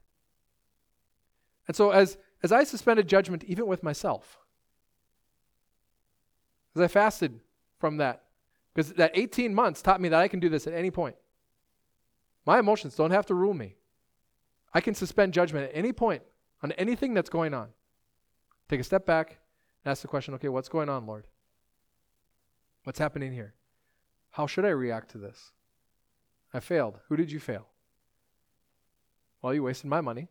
And 1.67 1.75
so 1.75 1.89
as 1.89 2.19
as 2.43 2.51
I 2.51 2.63
suspended 2.63 3.07
judgment 3.07 3.43
even 3.45 3.67
with 3.67 3.83
myself, 3.83 4.37
as 6.75 6.81
I 6.81 6.87
fasted 6.87 7.39
from 7.79 7.97
that, 7.97 8.23
because 8.73 8.93
that 8.93 9.11
18 9.13 9.53
months 9.53 9.81
taught 9.81 10.01
me 10.01 10.09
that 10.09 10.19
I 10.19 10.27
can 10.27 10.39
do 10.39 10.49
this 10.49 10.67
at 10.67 10.73
any 10.73 10.91
point. 10.91 11.15
My 12.45 12.59
emotions 12.59 12.95
don't 12.95 13.11
have 13.11 13.25
to 13.27 13.33
rule 13.33 13.53
me. 13.53 13.75
I 14.73 14.81
can 14.81 14.93
suspend 14.93 15.33
judgment 15.33 15.69
at 15.69 15.75
any 15.75 15.91
point 15.91 16.21
on 16.61 16.71
anything 16.73 17.13
that's 17.13 17.29
going 17.29 17.53
on. 17.53 17.69
Take 18.69 18.79
a 18.79 18.83
step 18.83 19.05
back 19.05 19.39
and 19.83 19.91
ask 19.91 20.01
the 20.01 20.07
question 20.07 20.33
okay, 20.35 20.49
what's 20.49 20.69
going 20.69 20.89
on, 20.89 21.05
Lord? 21.05 21.25
What's 22.83 22.99
happening 22.99 23.33
here? 23.33 23.53
How 24.31 24.45
should 24.45 24.65
I 24.65 24.69
react 24.69 25.09
to 25.11 25.17
this? 25.17 25.51
I 26.53 26.59
failed. 26.59 26.99
Who 27.09 27.17
did 27.17 27.31
you 27.31 27.39
fail? 27.39 27.67
Well, 29.41 29.53
you 29.53 29.63
wasted 29.63 29.89
my 29.89 30.01
money. 30.01 30.29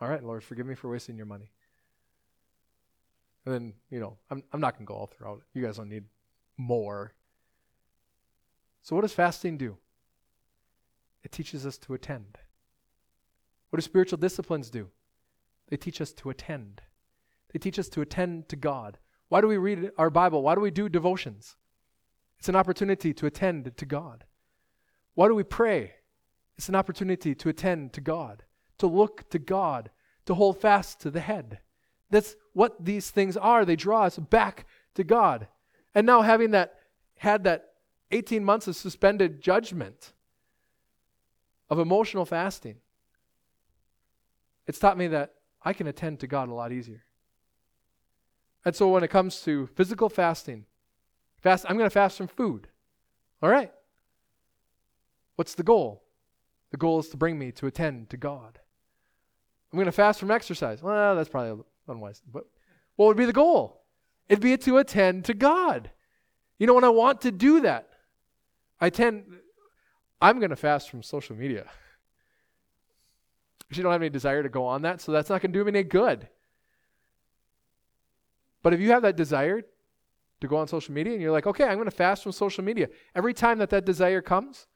All 0.00 0.08
right, 0.08 0.24
Lord, 0.24 0.42
forgive 0.42 0.66
me 0.66 0.74
for 0.74 0.88
wasting 0.88 1.16
your 1.16 1.26
money. 1.26 1.50
And 3.44 3.54
then, 3.54 3.72
you 3.90 4.00
know, 4.00 4.16
I'm, 4.30 4.42
I'm 4.52 4.60
not 4.60 4.74
going 4.74 4.86
to 4.86 4.88
go 4.88 4.94
all 4.94 5.06
throughout. 5.06 5.42
You 5.52 5.62
guys 5.62 5.76
don't 5.76 5.88
need 5.88 6.04
more. 6.56 7.12
So, 8.82 8.94
what 8.94 9.02
does 9.02 9.12
fasting 9.12 9.58
do? 9.58 9.76
It 11.22 11.32
teaches 11.32 11.66
us 11.66 11.76
to 11.78 11.94
attend. 11.94 12.38
What 13.68 13.78
do 13.78 13.82
spiritual 13.82 14.18
disciplines 14.18 14.70
do? 14.70 14.88
They 15.68 15.76
teach 15.76 16.00
us 16.00 16.12
to 16.14 16.30
attend. 16.30 16.80
They 17.52 17.58
teach 17.58 17.78
us 17.78 17.88
to 17.90 18.00
attend 18.00 18.48
to 18.48 18.56
God. 18.56 18.98
Why 19.28 19.40
do 19.40 19.48
we 19.48 19.58
read 19.58 19.90
our 19.98 20.10
Bible? 20.10 20.42
Why 20.42 20.54
do 20.54 20.60
we 20.60 20.70
do 20.70 20.88
devotions? 20.88 21.56
It's 22.38 22.48
an 22.48 22.56
opportunity 22.56 23.12
to 23.14 23.26
attend 23.26 23.76
to 23.76 23.86
God. 23.86 24.24
Why 25.14 25.28
do 25.28 25.34
we 25.34 25.44
pray? 25.44 25.92
It's 26.56 26.68
an 26.68 26.74
opportunity 26.74 27.34
to 27.34 27.48
attend 27.48 27.92
to 27.92 28.00
God 28.00 28.44
to 28.80 28.86
look 28.86 29.28
to 29.30 29.38
God, 29.38 29.90
to 30.26 30.34
hold 30.34 30.60
fast 30.60 31.00
to 31.00 31.10
the 31.10 31.20
head. 31.20 31.60
That's 32.10 32.36
what 32.52 32.84
these 32.84 33.10
things 33.10 33.36
are. 33.36 33.64
They 33.64 33.76
draw 33.76 34.02
us 34.02 34.18
back 34.18 34.66
to 34.94 35.04
God. 35.04 35.46
And 35.94 36.06
now 36.06 36.22
having 36.22 36.50
that 36.50 36.74
had 37.16 37.44
that 37.44 37.72
18 38.10 38.44
months 38.44 38.66
of 38.66 38.76
suspended 38.76 39.40
judgment 39.40 40.12
of 41.68 41.78
emotional 41.78 42.24
fasting, 42.24 42.76
it's 44.66 44.78
taught 44.78 44.98
me 44.98 45.06
that 45.08 45.34
I 45.62 45.72
can 45.72 45.86
attend 45.86 46.20
to 46.20 46.26
God 46.26 46.48
a 46.48 46.54
lot 46.54 46.72
easier. 46.72 47.04
And 48.64 48.74
so 48.74 48.88
when 48.88 49.04
it 49.04 49.08
comes 49.08 49.40
to 49.42 49.68
physical 49.68 50.08
fasting, 50.08 50.66
fast 51.38 51.64
I'm 51.68 51.76
going 51.76 51.88
to 51.88 51.94
fast 51.94 52.16
from 52.16 52.28
food. 52.28 52.68
All 53.42 53.50
right. 53.50 53.72
What's 55.36 55.54
the 55.54 55.62
goal? 55.62 56.02
The 56.70 56.76
goal 56.76 57.00
is 57.00 57.08
to 57.08 57.16
bring 57.16 57.38
me 57.38 57.52
to 57.52 57.66
attend 57.66 58.10
to 58.10 58.16
God. 58.16 58.58
I'm 59.72 59.76
going 59.76 59.86
to 59.86 59.92
fast 59.92 60.18
from 60.18 60.30
exercise. 60.30 60.82
Well, 60.82 61.14
that's 61.16 61.28
probably 61.28 61.64
unwise. 61.88 62.22
But 62.30 62.44
what 62.96 63.06
would 63.06 63.16
be 63.16 63.24
the 63.24 63.32
goal? 63.32 63.82
It'd 64.28 64.42
be 64.42 64.56
to 64.56 64.78
attend 64.78 65.24
to 65.26 65.34
God. 65.34 65.90
You 66.58 66.66
know, 66.66 66.74
when 66.74 66.84
I 66.84 66.88
want 66.88 67.20
to 67.22 67.30
do 67.30 67.60
that, 67.60 67.88
I 68.80 68.90
tend, 68.90 69.24
I'm 70.20 70.38
going 70.38 70.50
to 70.50 70.56
fast 70.56 70.90
from 70.90 71.02
social 71.02 71.36
media. 71.36 71.66
Actually, 73.68 73.84
don't 73.84 73.92
have 73.92 74.02
any 74.02 74.10
desire 74.10 74.42
to 74.42 74.48
go 74.48 74.66
on 74.66 74.82
that, 74.82 75.00
so 75.00 75.12
that's 75.12 75.30
not 75.30 75.40
going 75.40 75.52
to 75.52 75.58
do 75.58 75.64
me 75.64 75.70
any 75.70 75.82
good. 75.84 76.28
But 78.62 78.74
if 78.74 78.80
you 78.80 78.90
have 78.90 79.02
that 79.02 79.16
desire 79.16 79.62
to 80.40 80.48
go 80.48 80.56
on 80.56 80.68
social 80.68 80.92
media 80.92 81.12
and 81.12 81.22
you're 81.22 81.32
like, 81.32 81.46
okay, 81.46 81.64
I'm 81.64 81.76
going 81.76 81.84
to 81.84 81.90
fast 81.90 82.22
from 82.22 82.32
social 82.32 82.64
media, 82.64 82.88
every 83.14 83.32
time 83.32 83.58
that 83.58 83.70
that 83.70 83.84
desire 83.84 84.20
comes, 84.20 84.66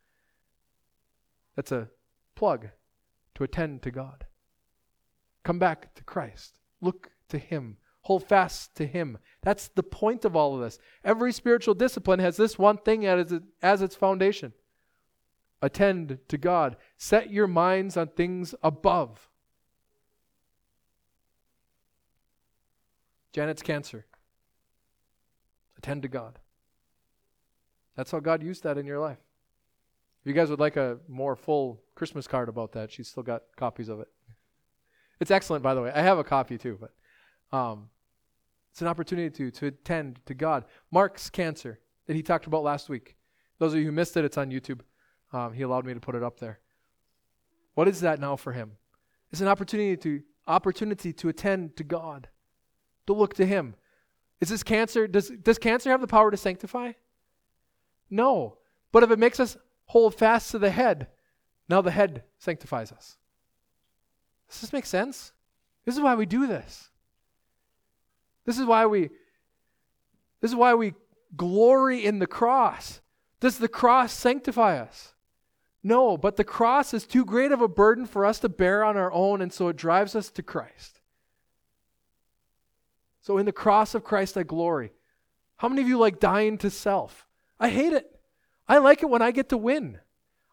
that's 1.57 1.73
a 1.73 1.89
plug 2.35 2.69
to 3.35 3.45
attend 3.45 3.83
to 3.83 3.91
God. 3.91 4.25
Come 5.45 5.59
back 5.59 5.95
to 5.95 6.03
Christ. 6.03 6.59
Look 6.81 7.11
to 7.29 7.39
Him. 7.39 7.77
Hold 8.03 8.27
fast 8.27 8.75
to 8.77 8.87
Him. 8.87 9.19
That's 9.43 9.69
the 9.69 9.83
point 9.83 10.25
of 10.25 10.35
all 10.35 10.55
of 10.55 10.61
this. 10.61 10.79
Every 11.05 11.33
spiritual 11.33 11.75
discipline 11.75 12.19
has 12.19 12.37
this 12.37 12.59
one 12.59 12.79
thing 12.79 13.07
as, 13.07 13.33
its 13.63 13.97
foundation 13.97 14.53
attend 15.63 16.19
to 16.29 16.37
God. 16.37 16.77
Set 16.99 17.31
your 17.31 17.47
minds 17.47 17.97
on 17.97 18.09
things 18.09 18.55
above. 18.63 19.31
Janet's 23.33 23.63
cancer. 23.63 24.07
Attend 25.79 26.03
to 26.03 26.09
God. 26.09 26.39
That's 27.97 28.11
how 28.11 28.21
God 28.21 28.43
used 28.43 28.63
that 28.65 28.79
in 28.79 28.87
your 28.87 29.01
life. 29.01 29.19
If 30.23 30.29
you 30.29 30.35
guys 30.35 30.51
would 30.51 30.61
like 30.61 30.77
a 30.77 30.99
more 31.09 31.37
full 31.37 31.83
Christmas 31.95 32.27
card 32.27 32.49
about 32.49 32.73
that, 32.73 32.93
she's 32.93 33.09
still 33.09 33.23
got 33.23 33.43
copies 33.57 33.89
of 33.89 34.01
it. 34.01 34.09
It's 35.21 35.31
excellent, 35.31 35.63
by 35.63 35.75
the 35.75 35.83
way. 35.83 35.93
I 35.95 36.03
have 36.03 36.19
a 36.19 36.25
copy 36.25 36.59
too, 36.59 36.79
but 36.81 37.57
um, 37.57 37.89
it's 38.73 38.83
an 38.83 38.89
opportunity 38.89 39.31
to 39.31 39.51
to 39.51 39.67
attend 39.67 40.21
to 40.27 40.35
God. 40.35 40.65
Mark's 40.91 41.31
cancer 41.31 41.81
that 42.07 42.17
he 42.17 42.23
talked 42.23 42.47
about 42.47 42.63
last 42.63 42.89
week. 42.89 43.17
Those 43.59 43.73
of 43.73 43.79
you 43.79 43.87
who 43.87 43.93
missed 43.93 44.17
it, 44.17 44.25
it's 44.25 44.39
on 44.39 44.51
YouTube. 44.51 44.81
Um, 45.33 45.53
he 45.53 45.63
allowed 45.63 45.87
me 45.87 45.95
to 45.95 46.01
put 46.01 46.15
it 46.15 46.23
up 46.23 46.41
there. 46.41 46.61
What 47.75 47.89
is 47.89 48.01
that 48.01 48.21
now 48.21 48.37
for 48.37 48.53
him? 48.53 48.73
It's 49.33 49.41
an 49.41 49.49
opportunity 49.49 49.97
to 49.97 50.23
opportunity 50.47 51.13
to 51.13 51.29
attend 51.29 51.77
to 51.77 51.85
God, 51.85 52.29
to 53.07 53.13
look 53.13 53.35
to 53.35 53.47
Him. 53.47 53.75
Is 54.41 54.49
this 54.49 54.63
cancer? 54.63 55.07
Does 55.07 55.31
does 55.43 55.59
cancer 55.59 55.91
have 55.91 56.01
the 56.01 56.07
power 56.07 56.31
to 56.31 56.37
sanctify? 56.37 56.93
No, 58.11 58.59
but 58.93 59.03
if 59.03 59.11
it 59.11 59.19
makes 59.19 59.41
us 59.41 59.57
hold 59.87 60.15
fast 60.15 60.51
to 60.51 60.59
the 60.59 60.71
head, 60.71 61.09
now 61.69 61.81
the 61.81 61.91
head 61.91 62.25
sanctifies 62.39 62.93
us. 62.93 63.17
Does 64.55 64.63
this 64.63 64.73
make 64.73 64.87
sense? 64.87 65.33
This 65.85 65.97
is 65.97 66.01
why 66.01 66.15
we 66.15 66.27
do 66.27 66.47
this. 66.47 66.91
This 68.45 68.59
is 68.59 68.67
why 68.67 68.87
we 68.87 69.11
this 70.41 70.51
is 70.51 70.55
why 70.55 70.75
we 70.75 70.95
glory 71.37 72.05
in 72.05 72.19
the 72.19 72.27
cross. 72.27 73.01
Does 73.41 73.59
the 73.59 73.69
cross 73.69 74.13
sanctify 74.13 74.79
us? 74.79 75.15
No, 75.83 76.17
but 76.17 76.37
the 76.37 76.45
cross 76.45 76.95
is 76.95 77.07
too 77.07 77.25
great 77.25 77.53
of 77.53 77.61
a 77.61 77.69
burden 77.69 78.07
for 78.07 78.25
us 78.25 78.39
to 78.41 78.49
bear 78.49 78.85
on 78.85 78.97
our 78.97 79.13
own, 79.13 79.43
and 79.43 79.53
so 79.53 79.69
it 79.69 79.77
drives 79.77 80.15
us 80.15 80.31
to 80.31 80.43
Christ. 80.43 81.01
So 83.21 83.39
in 83.39 83.47
the 83.47 83.53
cross 83.53 83.95
of 83.95 84.05
Christ, 84.05 84.37
I 84.37 84.43
glory. 84.43 84.93
How 85.57 85.69
many 85.69 85.83
of 85.83 85.89
you 85.89 85.99
like 85.99 86.21
dying 86.21 86.59
to 86.59 86.71
self? 86.71 87.27
I 87.59 87.71
hate 87.71 87.93
it. 87.93 88.11
I 88.69 88.79
like 88.79 89.03
it 89.03 89.11
when 89.11 89.23
I 89.23 89.31
get 89.31 89.49
to 89.51 89.57
win. 89.57 89.99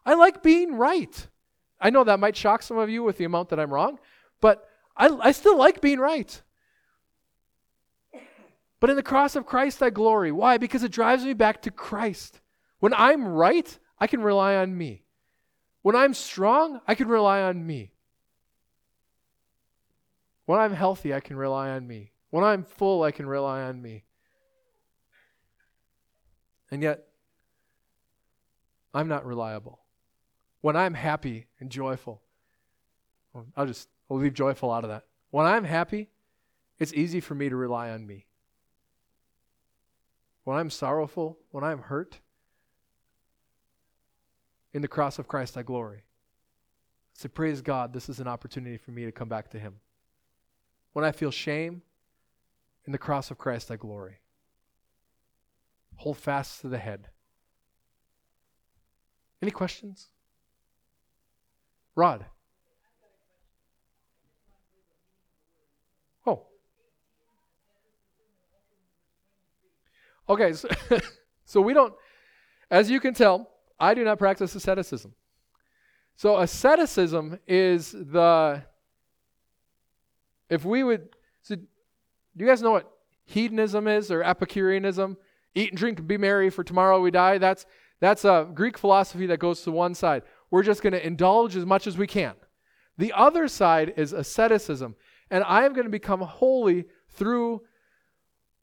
I 0.04 0.14
like 0.14 0.42
being 0.42 0.74
right. 0.74 1.28
I 1.82 1.90
know 1.90 2.04
that 2.04 2.20
might 2.20 2.36
shock 2.36 2.62
some 2.62 2.78
of 2.78 2.88
you 2.88 3.02
with 3.02 3.18
the 3.18 3.24
amount 3.24 3.48
that 3.48 3.58
I'm 3.58 3.72
wrong, 3.72 3.98
but 4.40 4.68
I, 4.96 5.08
I 5.08 5.32
still 5.32 5.58
like 5.58 5.80
being 5.80 5.98
right. 5.98 6.40
But 8.78 8.90
in 8.90 8.96
the 8.96 9.02
cross 9.02 9.36
of 9.36 9.46
Christ, 9.46 9.82
I 9.82 9.90
glory. 9.90 10.32
Why? 10.32 10.58
Because 10.58 10.84
it 10.84 10.92
drives 10.92 11.24
me 11.24 11.34
back 11.34 11.62
to 11.62 11.70
Christ. 11.70 12.40
When 12.78 12.94
I'm 12.94 13.26
right, 13.26 13.78
I 13.98 14.06
can 14.06 14.22
rely 14.22 14.56
on 14.56 14.76
me. 14.76 15.02
When 15.82 15.96
I'm 15.96 16.14
strong, 16.14 16.80
I 16.86 16.94
can 16.94 17.08
rely 17.08 17.42
on 17.42 17.66
me. 17.66 17.92
When 20.46 20.58
I'm 20.58 20.72
healthy, 20.72 21.12
I 21.12 21.20
can 21.20 21.36
rely 21.36 21.70
on 21.70 21.86
me. 21.86 22.12
When 22.30 22.44
I'm 22.44 22.64
full, 22.64 23.02
I 23.02 23.10
can 23.10 23.26
rely 23.26 23.62
on 23.62 23.82
me. 23.82 24.04
And 26.70 26.82
yet, 26.82 27.04
I'm 28.94 29.08
not 29.08 29.26
reliable. 29.26 29.81
When 30.62 30.76
I'm 30.76 30.94
happy 30.94 31.46
and 31.60 31.70
joyful, 31.70 32.22
I'll 33.56 33.66
just 33.66 33.88
I'll 34.10 34.16
leave 34.16 34.34
joyful 34.34 34.72
out 34.72 34.84
of 34.84 34.90
that. 34.90 35.04
When 35.30 35.44
I'm 35.44 35.64
happy, 35.64 36.08
it's 36.78 36.94
easy 36.94 37.20
for 37.20 37.34
me 37.34 37.48
to 37.48 37.56
rely 37.56 37.90
on 37.90 38.06
me 38.06 38.26
when 40.44 40.58
I'm 40.58 40.70
sorrowful, 40.70 41.38
when 41.50 41.64
I'm 41.64 41.82
hurt, 41.82 42.20
in 44.72 44.82
the 44.82 44.88
cross 44.88 45.18
of 45.18 45.28
Christ 45.28 45.56
I 45.56 45.62
glory. 45.62 46.02
Say, 47.12 47.28
Praise 47.28 47.60
God, 47.60 47.92
this 47.92 48.08
is 48.08 48.20
an 48.20 48.26
opportunity 48.26 48.76
for 48.76 48.90
me 48.90 49.04
to 49.04 49.12
come 49.12 49.28
back 49.28 49.50
to 49.50 49.58
Him. 49.58 49.76
When 50.92 51.04
I 51.04 51.12
feel 51.12 51.30
shame, 51.30 51.82
in 52.84 52.92
the 52.92 52.98
cross 52.98 53.30
of 53.30 53.38
Christ 53.38 53.70
I 53.70 53.76
glory. 53.76 54.18
Hold 55.96 56.16
fast 56.16 56.62
to 56.62 56.68
the 56.68 56.78
head. 56.78 57.08
Any 59.40 59.52
questions? 59.52 60.08
Rod. 61.94 62.24
Oh. 66.26 66.46
Okay, 70.28 70.52
so, 70.52 70.68
so 71.44 71.60
we 71.60 71.74
don't, 71.74 71.92
as 72.70 72.90
you 72.90 73.00
can 73.00 73.14
tell, 73.14 73.50
I 73.78 73.94
do 73.94 74.04
not 74.04 74.18
practice 74.18 74.54
asceticism. 74.54 75.14
So 76.16 76.38
asceticism 76.38 77.38
is 77.46 77.92
the, 77.92 78.62
if 80.48 80.64
we 80.64 80.84
would, 80.84 81.08
so 81.42 81.56
do 81.56 81.62
you 82.36 82.46
guys 82.46 82.62
know 82.62 82.70
what 82.70 82.90
hedonism 83.24 83.88
is 83.88 84.10
or 84.10 84.22
Epicureanism? 84.22 85.16
Eat 85.54 85.70
and 85.70 85.78
drink 85.78 85.98
and 85.98 86.08
be 86.08 86.16
merry, 86.16 86.48
for 86.48 86.64
tomorrow 86.64 87.00
we 87.00 87.10
die. 87.10 87.38
That's 87.38 87.66
that's 88.00 88.24
a 88.24 88.48
Greek 88.52 88.76
philosophy 88.78 89.26
that 89.26 89.38
goes 89.38 89.62
to 89.62 89.70
one 89.70 89.94
side. 89.94 90.22
We're 90.52 90.62
just 90.62 90.82
going 90.82 90.92
to 90.92 91.04
indulge 91.04 91.56
as 91.56 91.66
much 91.66 91.88
as 91.88 91.98
we 91.98 92.06
can. 92.06 92.34
The 92.98 93.12
other 93.12 93.48
side 93.48 93.94
is 93.96 94.12
asceticism, 94.12 94.94
and 95.30 95.42
I 95.42 95.64
am 95.64 95.72
going 95.72 95.86
to 95.86 95.90
become 95.90 96.20
holy 96.20 96.84
through 97.08 97.62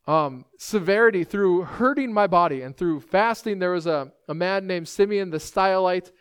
um, 0.06 0.46
severity 0.58 1.24
through 1.24 1.64
hurting 1.64 2.14
my 2.14 2.26
body 2.26 2.62
and 2.62 2.78
through 2.78 3.02
fasting. 3.02 3.60
There 3.60 3.72
was 3.72 3.88
a, 3.88 4.12
a 4.28 4.34
man 4.34 4.66
named 4.66 4.88
Simeon 4.88 5.32
the 5.32 5.38
Stylite. 5.38 6.12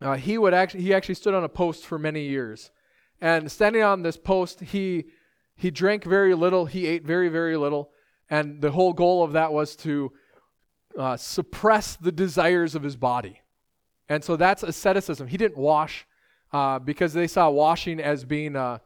Uh, 0.00 0.16
he 0.16 0.36
would 0.36 0.52
actually 0.52 0.82
he 0.82 0.92
actually 0.92 1.14
stood 1.14 1.34
on 1.34 1.44
a 1.44 1.48
post 1.48 1.86
for 1.86 1.98
many 1.98 2.26
years, 2.26 2.70
and 3.20 3.52
standing 3.52 3.82
on 3.82 4.02
this 4.02 4.16
post, 4.16 4.60
he 4.60 5.04
he 5.54 5.70
drank 5.70 6.04
very 6.04 6.34
little, 6.34 6.66
he 6.66 6.86
ate 6.86 7.04
very 7.04 7.28
very 7.28 7.56
little, 7.56 7.90
and 8.28 8.62
the 8.62 8.70
whole 8.70 8.94
goal 8.94 9.22
of 9.22 9.32
that 9.32 9.52
was 9.52 9.76
to 9.76 10.12
uh, 10.98 11.16
suppress 11.16 11.96
the 11.96 12.12
desires 12.12 12.74
of 12.74 12.82
his 12.82 12.96
body, 12.96 13.40
and 14.08 14.22
so 14.22 14.36
that's 14.36 14.62
asceticism. 14.62 15.26
He 15.28 15.36
didn't 15.36 15.56
wash 15.56 16.06
uh, 16.52 16.78
because 16.78 17.12
they 17.12 17.26
saw 17.26 17.50
washing 17.50 18.00
as 18.00 18.24
being 18.24 18.56
a 18.56 18.80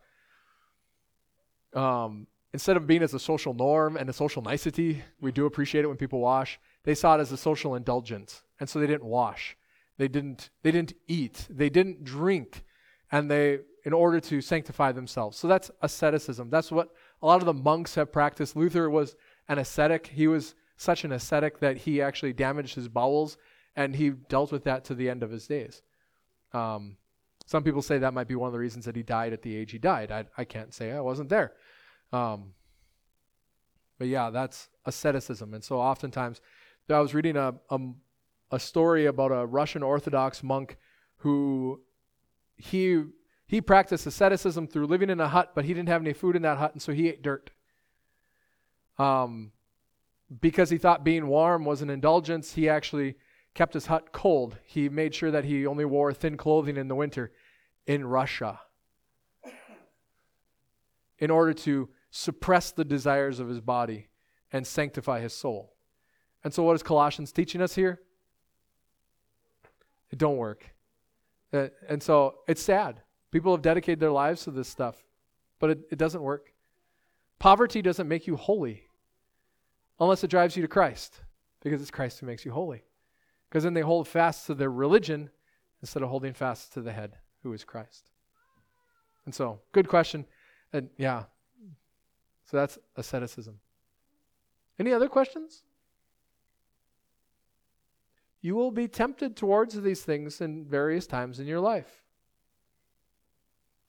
um, 1.74 2.26
instead 2.52 2.76
of 2.76 2.87
being 2.87 3.02
as 3.02 3.14
a 3.14 3.18
social 3.18 3.54
norm 3.54 3.96
and 3.96 4.09
a 4.11 4.12
social 4.12 4.42
nicety, 4.42 5.02
we 5.20 5.30
do 5.30 5.46
appreciate 5.46 5.85
it 5.85 5.88
when 5.88 5.96
people 5.96 6.20
wash. 6.20 6.59
They 6.85 6.94
saw 6.94 7.16
it 7.16 7.20
as 7.20 7.30
a 7.33 7.37
social 7.37 7.74
indulgence, 7.74 8.42
and 8.59 8.68
so 8.68 8.80
they 8.80 8.87
didn't 8.87 9.04
wash. 9.04 9.56
They 9.98 10.09
didn't. 10.09 10.50
They 10.62 10.70
didn't 10.70 10.94
eat. 11.06 11.46
They 11.50 11.70
didn't 11.70 12.04
drink, 12.04 12.64
and 13.12 13.30
they 13.30 13.61
in 13.85 13.92
order 13.92 14.20
to 14.20 14.40
sanctify 14.40 14.92
themselves. 14.92 15.38
So 15.38 15.48
that's 15.48 15.70
asceticism. 15.80 16.50
That's 16.50 16.70
what 16.70 16.88
a 17.22 17.26
lot 17.26 17.40
of 17.40 17.46
the 17.46 17.54
monks 17.54 17.94
have 17.94 18.12
practiced. 18.12 18.56
Luther 18.56 18.90
was 18.90 19.16
an 19.48 19.59
ascetic. 19.59 20.09
He 20.09 20.26
was 20.26 20.54
such 20.76 21.04
an 21.04 21.12
ascetic 21.12 21.61
that 21.61 21.78
he 21.78 22.00
actually 22.00 22.33
damaged 22.33 22.74
his 22.74 22.88
bowels, 22.88 23.37
and 23.76 23.96
he 23.96 24.11
dealt 24.11 24.52
with 24.52 24.64
that 24.64 24.85
to 24.87 24.94
the 24.94 25.09
end 25.09 25.22
of 25.22 25.30
his 25.30 25.46
days. 25.46 25.83
Um, 26.52 26.96
some 27.46 27.64
people 27.64 27.83
say 27.83 27.98
that 27.98 28.14
might 28.14 28.28
be 28.28 28.35
one 28.35 28.48
of 28.48 28.52
the 28.52 28.59
reasons 28.59 28.85
that 28.85 28.96
he 28.96 29.02
died 29.02 29.33
at 29.33 29.42
the 29.42 29.56
age 29.56 29.72
he 29.72 29.78
died. 29.78 30.12
I, 30.12 30.24
I 30.37 30.44
can't 30.44 30.72
say 30.72 30.92
I 30.92 31.00
wasn't 31.00 31.28
there. 31.28 31.52
Um, 32.12 32.54
but 33.98 34.09
yeah, 34.09 34.30
that's 34.30 34.68
asceticism. 34.87 35.54
And 35.54 35.62
so 35.62 35.80
oftentimes, 35.80 36.40
I 36.88 36.98
was 37.00 37.14
reading 37.14 37.37
a, 37.37 37.54
a, 37.70 37.78
a 38.52 38.59
story 38.59 39.06
about 39.06 39.30
a 39.30 39.46
Russian 39.46 39.83
Orthodox 39.83 40.42
monk 40.42 40.76
who 41.16 41.80
he 42.56 43.04
he 43.46 43.61
practiced 43.61 44.06
asceticism 44.06 44.68
through 44.68 44.87
living 44.87 45.11
in 45.11 45.20
a 45.20 45.26
hut, 45.28 45.52
but 45.56 45.64
he 45.64 45.74
didn't 45.74 45.88
have 45.88 46.02
any 46.02 46.12
food 46.12 46.37
in 46.37 46.42
that 46.42 46.59
hut, 46.59 46.72
and 46.72 46.80
so 46.80 46.92
he 46.92 47.09
ate 47.09 47.20
dirt. 47.20 47.50
Um, 48.96 49.50
because 50.40 50.70
he 50.70 50.78
thought 50.78 51.02
being 51.02 51.26
warm 51.26 51.64
was 51.64 51.83
an 51.83 51.90
indulgence, 51.90 52.54
he 52.54 52.68
actually 52.68 53.16
kept 53.54 53.74
his 53.74 53.86
hut 53.86 54.12
cold. 54.12 54.56
He 54.64 54.88
made 54.88 55.14
sure 55.14 55.30
that 55.30 55.44
he 55.44 55.66
only 55.66 55.84
wore 55.84 56.12
thin 56.12 56.36
clothing 56.36 56.76
in 56.76 56.88
the 56.88 56.94
winter 56.94 57.32
in 57.86 58.06
Russia 58.06 58.60
in 61.18 61.30
order 61.30 61.52
to 61.52 61.88
suppress 62.10 62.72
the 62.72 62.84
desires 62.84 63.38
of 63.38 63.48
his 63.48 63.60
body 63.60 64.08
and 64.52 64.66
sanctify 64.66 65.20
his 65.20 65.32
soul. 65.32 65.74
And 66.42 66.52
so, 66.52 66.62
what 66.62 66.74
is 66.74 66.82
Colossians 66.82 67.32
teaching 67.32 67.60
us 67.60 67.74
here? 67.74 68.00
It 70.10 70.18
don't 70.18 70.38
work. 70.38 70.64
Uh, 71.52 71.68
and 71.88 72.02
so, 72.02 72.36
it's 72.48 72.62
sad. 72.62 73.02
People 73.30 73.52
have 73.52 73.62
dedicated 73.62 74.00
their 74.00 74.10
lives 74.10 74.44
to 74.44 74.50
this 74.50 74.68
stuff, 74.68 75.04
but 75.58 75.70
it, 75.70 75.80
it 75.92 75.98
doesn't 75.98 76.22
work. 76.22 76.52
Poverty 77.38 77.82
doesn't 77.82 78.08
make 78.08 78.26
you 78.26 78.36
holy 78.36 78.84
unless 80.00 80.24
it 80.24 80.28
drives 80.28 80.56
you 80.56 80.62
to 80.62 80.68
Christ, 80.68 81.20
because 81.62 81.80
it's 81.80 81.90
Christ 81.90 82.20
who 82.20 82.26
makes 82.26 82.44
you 82.44 82.52
holy. 82.52 82.82
Because 83.50 83.64
then 83.64 83.74
they 83.74 83.80
hold 83.80 84.06
fast 84.06 84.46
to 84.46 84.54
their 84.54 84.70
religion 84.70 85.30
instead 85.82 86.02
of 86.04 86.08
holding 86.08 86.32
fast 86.32 86.72
to 86.74 86.80
the 86.80 86.92
head, 86.92 87.16
who 87.42 87.52
is 87.52 87.64
Christ. 87.64 88.10
And 89.24 89.34
so, 89.34 89.60
good 89.72 89.88
question. 89.88 90.24
And 90.72 90.88
yeah, 90.96 91.24
so 92.44 92.56
that's 92.56 92.78
asceticism. 92.96 93.58
Any 94.78 94.92
other 94.92 95.08
questions? 95.08 95.64
You 98.40 98.54
will 98.54 98.70
be 98.70 98.88
tempted 98.88 99.36
towards 99.36 99.80
these 99.80 100.02
things 100.02 100.40
in 100.40 100.64
various 100.64 101.06
times 101.06 101.40
in 101.40 101.46
your 101.46 101.60
life, 101.60 102.04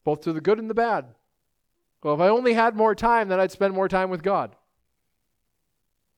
both 0.04 0.22
to 0.22 0.32
the 0.32 0.40
good 0.40 0.58
and 0.58 0.68
the 0.68 0.74
bad. 0.74 1.14
Well, 2.02 2.14
if 2.14 2.20
I 2.20 2.28
only 2.28 2.54
had 2.54 2.74
more 2.74 2.96
time, 2.96 3.28
then 3.28 3.38
I'd 3.38 3.52
spend 3.52 3.74
more 3.74 3.88
time 3.88 4.10
with 4.10 4.24
God. 4.24 4.56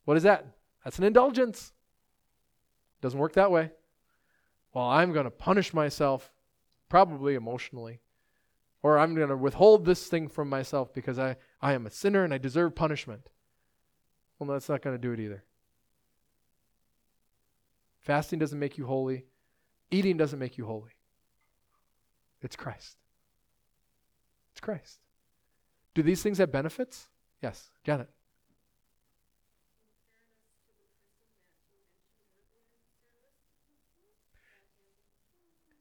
What 0.07 0.17
is 0.17 0.23
that? 0.23 0.47
That's 0.83 0.99
an 0.99 1.05
indulgence. 1.05 1.74
Doesn't 3.05 3.21
work 3.21 3.35
that 3.35 3.51
way. 3.51 3.71
Well, 4.73 4.87
I'm 4.87 5.13
going 5.13 5.27
to 5.27 5.31
punish 5.31 5.75
myself, 5.75 6.33
probably 6.89 7.35
emotionally. 7.35 8.01
Or 8.83 8.99
I'm 8.99 9.15
going 9.15 9.29
to 9.29 9.37
withhold 9.37 9.85
this 9.85 10.07
thing 10.07 10.27
from 10.27 10.49
myself 10.49 10.95
because 10.95 11.19
I, 11.19 11.37
I 11.61 11.75
am 11.75 11.85
a 11.87 11.91
sinner 11.91 12.25
and 12.25 12.33
I 12.33 12.39
deserve 12.39 12.75
punishment. 12.75 13.29
Well, 14.39 14.49
that's 14.49 14.71
not 14.71 14.81
going 14.81 14.97
to 14.97 14.99
do 14.99 15.13
it 15.13 15.21
either. 15.21 15.45
Fasting 18.01 18.39
doesn't 18.39 18.59
make 18.59 18.79
you 18.79 18.87
holy, 18.87 19.27
eating 19.91 20.17
doesn't 20.17 20.39
make 20.39 20.57
you 20.57 20.65
holy. 20.65 20.93
It's 22.41 22.57
Christ. 22.57 22.97
It's 24.53 24.63
Christ. 24.63 25.01
Do 25.93 26.03
these 26.03 26.23
things 26.23 26.39
have 26.39 26.51
benefits? 26.51 27.09
Yes. 27.43 27.69
Janet. 27.85 28.09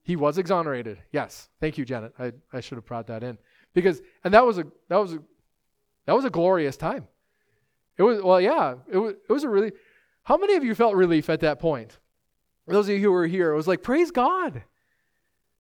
He 0.04 0.16
was 0.16 0.38
exonerated. 0.38 1.00
Yes. 1.12 1.50
Thank 1.60 1.78
you, 1.78 1.86
Janet. 1.86 2.14
I, 2.20 2.34
I 2.52 2.60
should 2.60 2.78
have 2.78 2.86
brought 2.86 3.08
that 3.08 3.24
in. 3.24 3.38
Because 3.74 4.02
and 4.24 4.34
that 4.34 4.46
was 4.46 4.58
a 4.60 4.66
that 4.90 4.98
was 4.98 5.14
a 5.14 5.20
that 6.06 6.14
was 6.14 6.26
a 6.26 6.30
glorious 6.30 6.78
time. 6.78 7.08
It 7.98 8.04
was 8.04 8.22
well, 8.22 8.40
yeah. 8.40 8.76
It 8.92 8.98
was 8.98 9.14
it 9.14 9.32
was 9.32 9.44
a 9.44 9.50
really 9.50 9.72
how 10.24 10.38
many 10.38 10.56
of 10.56 10.64
you 10.64 10.76
felt 10.76 10.96
relief 10.96 11.30
at 11.30 11.40
that 11.42 11.60
point? 11.60 11.98
Those 12.66 12.88
of 12.88 12.96
you 12.96 13.02
who 13.02 13.12
were 13.12 13.28
here, 13.28 13.52
it 13.52 13.56
was 13.56 13.68
like, 13.68 13.84
praise 13.84 14.10
God. 14.10 14.64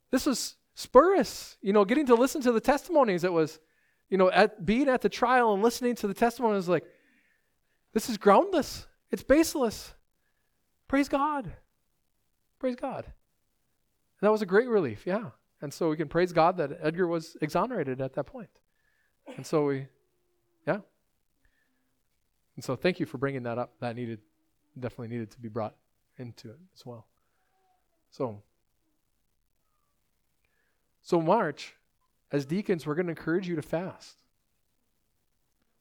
This 0.09 0.25
was 0.25 0.55
spurious, 0.73 1.57
you 1.61 1.73
know, 1.73 1.83
getting 1.83 2.05
to 2.05 2.15
listen 2.15 2.41
to 2.43 2.51
the 2.51 2.61
testimonies. 2.61 3.23
It 3.23 3.33
was, 3.33 3.59
you 4.09 4.17
know, 4.17 4.31
at 4.31 4.65
being 4.65 4.87
at 4.87 5.01
the 5.01 5.09
trial 5.09 5.53
and 5.53 5.61
listening 5.61 5.95
to 5.95 6.07
the 6.07 6.13
testimonies, 6.13 6.69
like, 6.69 6.85
this 7.93 8.09
is 8.09 8.17
groundless. 8.17 8.87
It's 9.11 9.23
baseless. 9.23 9.93
Praise 10.87 11.09
God. 11.09 11.51
Praise 12.59 12.75
God. 12.75 13.05
That 14.23 14.31
was 14.31 14.41
a 14.41 14.45
great 14.45 14.69
relief, 14.69 15.05
yeah. 15.05 15.31
And 15.61 15.73
so 15.73 15.89
we 15.89 15.97
can 15.97 16.07
praise 16.07 16.31
God 16.31 16.55
that 16.55 16.79
Edgar 16.81 17.07
was 17.07 17.35
exonerated 17.41 17.99
at 17.99 18.13
that 18.13 18.23
point. 18.23 18.47
And 19.35 19.45
so 19.45 19.65
we, 19.65 19.87
yeah. 20.65 20.77
And 22.55 22.63
so 22.63 22.77
thank 22.77 23.01
you 23.01 23.05
for 23.05 23.17
bringing 23.17 23.43
that 23.43 23.57
up. 23.57 23.73
That 23.81 23.97
needed, 23.97 24.21
definitely 24.79 25.09
needed 25.09 25.31
to 25.31 25.39
be 25.41 25.49
brought 25.49 25.75
into 26.17 26.51
it 26.51 26.57
as 26.73 26.85
well. 26.85 27.05
So, 28.11 28.41
so 31.01 31.19
March, 31.19 31.73
as 32.31 32.45
deacons, 32.45 32.87
we're 32.87 32.95
going 32.95 33.07
to 33.07 33.11
encourage 33.11 33.45
you 33.45 33.57
to 33.57 33.61
fast. 33.61 34.19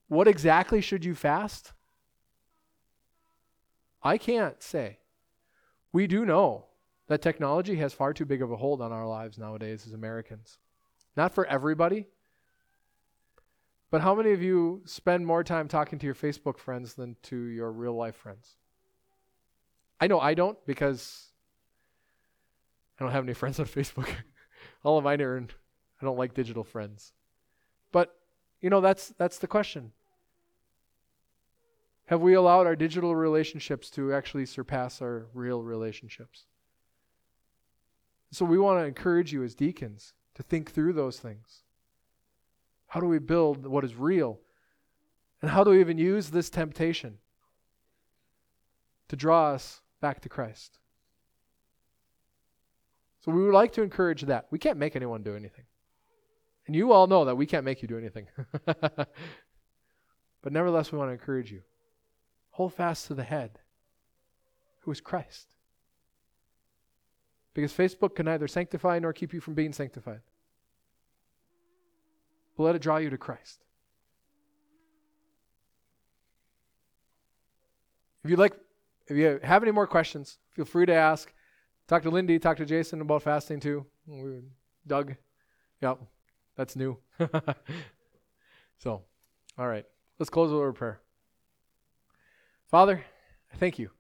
What 0.09 0.27
exactly 0.27 0.81
should 0.81 1.05
you 1.05 1.15
fast? 1.15 1.75
I 4.03 4.19
can't 4.19 4.61
say. 4.61 4.99
We 5.93 6.09
do 6.09 6.27
know 6.27 6.65
that 7.13 7.21
technology 7.21 7.77
has 7.77 7.93
far 7.93 8.15
too 8.15 8.25
big 8.25 8.41
of 8.41 8.51
a 8.51 8.57
hold 8.57 8.81
on 8.81 8.91
our 8.91 9.07
lives 9.07 9.37
nowadays 9.37 9.87
as 9.87 9.93
Americans. 9.93 10.57
Not 11.15 11.35
for 11.35 11.45
everybody, 11.45 12.07
but 13.91 14.01
how 14.01 14.15
many 14.15 14.33
of 14.33 14.41
you 14.41 14.81
spend 14.87 15.27
more 15.27 15.45
time 15.45 15.69
talking 15.69 15.99
to 15.99 16.07
your 16.07 16.15
Facebook 16.15 16.57
friends 16.57 16.95
than 16.95 17.17
to 17.25 17.37
your 17.37 17.71
real 17.71 17.95
life 17.95 18.17
friends? 18.17 18.57
I 20.01 20.07
know 20.07 20.21
I 20.21 20.33
don't 20.33 20.57
because 20.65 21.27
I 22.99 23.05
don't 23.05 23.13
have 23.13 23.25
any 23.25 23.35
friends 23.35 23.61
on 23.61 23.67
Facebook. 23.67 24.09
All 24.83 24.97
of 24.97 25.05
mine 25.05 25.21
are 25.21 25.37
in, 25.37 25.51
I 26.01 26.07
don't 26.07 26.17
like 26.17 26.33
digital 26.33 26.65
friends. 26.65 27.13
But 27.93 28.17
you 28.63 28.71
know 28.71 28.81
that's 28.81 29.09
that's 29.19 29.37
the 29.37 29.47
question. 29.47 29.93
Have 32.07 32.23
we 32.23 32.33
allowed 32.33 32.67
our 32.67 32.75
digital 32.75 33.15
relationships 33.15 33.91
to 33.91 34.15
actually 34.15 34.47
surpass 34.47 35.03
our 35.03 35.27
real 35.35 35.63
relationships? 35.63 36.47
So 38.33 38.47
we 38.47 38.59
want 38.59 38.81
to 38.81 38.87
encourage 38.87 39.31
you 39.31 39.45
as 39.45 39.55
deacons 39.55 40.15
to 40.35 40.43
think 40.43 40.73
through 40.73 40.95
those 40.95 41.19
things. 41.19 41.63
How 42.87 42.99
do 42.99 43.07
we 43.07 43.19
build 43.19 43.67
what 43.67 43.85
is 43.85 43.95
real? 43.95 44.41
And 45.43 45.51
how 45.51 45.65
do 45.65 45.71
we 45.71 45.81
even 45.81 45.99
use 45.99 46.31
this 46.31 46.49
temptation 46.49 47.19
to 49.09 49.17
draw 49.17 49.51
us 49.51 49.83
back 50.01 50.21
to 50.23 50.31
Christ? 50.31 50.79
So 53.21 53.31
we 53.33 53.43
would 53.43 53.53
like 53.53 53.73
to 53.73 53.83
encourage 53.83 54.23
that. 54.23 54.47
We 54.51 54.59
can't 54.59 54.79
make 54.79 54.97
anyone 54.97 55.23
do 55.23 55.37
anything. 55.37 55.65
And 56.67 56.75
you 56.75 56.93
all 56.93 57.07
know 57.07 57.27
that 57.27 57.37
we 57.37 57.45
can't 57.45 57.65
make 57.65 57.83
you 57.83 57.89
do 57.89 57.99
anything. 57.99 58.29
but 58.65 59.09
nevertheless, 60.47 60.91
we 60.91 60.97
want 60.97 61.11
to 61.11 61.13
encourage 61.13 61.53
you. 61.53 61.61
Hold 62.53 62.73
fast 62.73 63.09
to 63.09 63.15
the 63.15 63.25
head, 63.25 63.59
who 64.81 64.91
is 64.91 65.01
Christ. 65.01 65.49
Because 67.55 67.73
Facebook 67.73 68.15
can 68.15 68.27
neither 68.27 68.49
sanctify 68.49 68.99
nor 68.99 69.13
keep 69.13 69.33
you 69.33 69.41
from 69.41 69.55
being 69.55 69.73
sanctified. 69.73 70.21
But 72.57 72.65
let 72.65 72.75
it 72.75 72.83
draw 72.83 72.97
you 72.99 73.11
to 73.11 73.19
Christ. 73.19 73.65
If 78.25 78.31
you 78.31 78.37
like, 78.37 78.55
if 79.09 79.17
you 79.17 79.41
have 79.43 79.63
any 79.63 79.73
more 79.73 79.87
questions, 79.87 80.39
feel 80.51 80.65
free 80.65 80.87
to 80.87 80.95
ask. 80.95 81.33
Talk 81.89 82.05
to 82.05 82.11
Lindy, 82.11 82.39
talk 82.39 82.57
to 82.59 82.65
Jason 82.65 83.01
about 83.01 83.23
fasting 83.23 83.61
too. 83.61 83.85
Doug, 84.87 85.17
yep, 85.81 85.99
that's 86.57 86.77
new. 86.77 86.99
so, 88.79 89.03
all 89.59 89.69
right, 89.69 89.85
let's 90.19 90.31
close 90.31 90.53
with 90.53 90.69
a 90.69 90.73
prayer. 90.73 91.01
Father, 92.71 93.05
I 93.53 93.57
thank 93.57 93.79
you. 93.79 93.91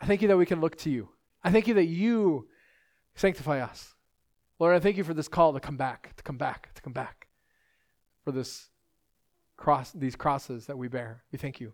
I 0.00 0.06
thank 0.06 0.22
you 0.22 0.28
that 0.28 0.36
we 0.36 0.46
can 0.46 0.60
look 0.60 0.76
to 0.78 0.90
you. 0.90 1.08
I 1.42 1.50
thank 1.50 1.66
you 1.66 1.74
that 1.74 1.84
you 1.84 2.48
sanctify 3.14 3.60
us. 3.60 3.94
Lord, 4.58 4.74
I 4.74 4.80
thank 4.80 4.96
you 4.96 5.04
for 5.04 5.14
this 5.14 5.28
call 5.28 5.52
to 5.52 5.60
come 5.60 5.76
back, 5.76 6.14
to 6.16 6.22
come 6.22 6.38
back, 6.38 6.72
to 6.74 6.82
come 6.82 6.92
back. 6.92 7.28
For 8.24 8.32
this 8.32 8.68
cross, 9.56 9.90
these 9.92 10.16
crosses 10.16 10.66
that 10.66 10.78
we 10.78 10.88
bear. 10.88 11.22
We 11.32 11.38
thank 11.38 11.60
you 11.60 11.72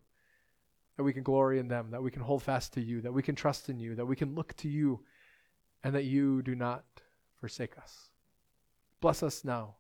that 0.97 1.05
we 1.05 1.13
can 1.13 1.23
glory 1.23 1.59
in 1.59 1.69
them, 1.69 1.91
that 1.93 2.03
we 2.03 2.11
can 2.11 2.23
hold 2.23 2.43
fast 2.43 2.75
to 2.75 2.81
you, 2.81 3.01
that 3.01 3.13
we 3.13 3.23
can 3.23 3.35
trust 3.35 3.69
in 3.69 3.79
you, 3.79 3.95
that 3.95 4.07
we 4.07 4.17
can 4.17 4.35
look 4.35 4.55
to 4.57 4.69
you, 4.69 5.01
and 5.83 5.95
that 5.95 6.05
you 6.05 6.43
do 6.43 6.55
not 6.55 6.85
forsake 7.37 7.79
us. 7.79 8.11
Bless 9.01 9.23
us 9.23 9.45
now 9.45 9.77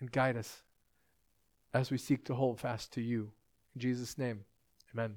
and 0.00 0.10
guide 0.10 0.36
us 0.36 0.62
as 1.72 1.90
we 1.90 1.98
seek 1.98 2.24
to 2.24 2.34
hold 2.34 2.58
fast 2.58 2.92
to 2.94 3.00
you. 3.00 3.30
In 3.74 3.80
Jesus' 3.80 4.18
name, 4.18 4.44
amen. 4.92 5.16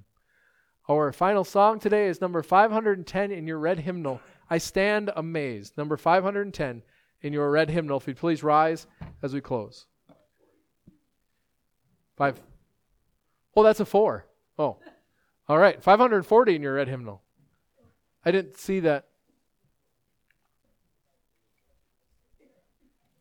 Our 0.87 1.11
final 1.11 1.43
song 1.43 1.79
today 1.79 2.07
is 2.07 2.21
number 2.21 2.43
510 2.43 3.31
in 3.31 3.47
your 3.47 3.59
red 3.59 3.79
hymnal. 3.79 4.21
I 4.49 4.57
stand 4.57 5.11
amazed. 5.15 5.77
Number 5.77 5.97
510 5.97 6.81
in 7.21 7.33
your 7.33 7.51
red 7.51 7.69
hymnal. 7.69 7.97
If 7.97 8.07
you'd 8.07 8.17
please 8.17 8.43
rise 8.43 8.87
as 9.21 9.33
we 9.33 9.41
close. 9.41 9.85
Five. 12.17 12.39
Oh, 13.55 13.63
that's 13.63 13.79
a 13.79 13.85
four. 13.85 14.25
Oh. 14.57 14.77
All 15.47 15.57
right. 15.57 15.81
540 15.81 16.55
in 16.55 16.61
your 16.61 16.75
red 16.75 16.87
hymnal. 16.87 17.21
I 18.25 18.31
didn't 18.31 18.57
see 18.57 18.79
that. 18.81 19.08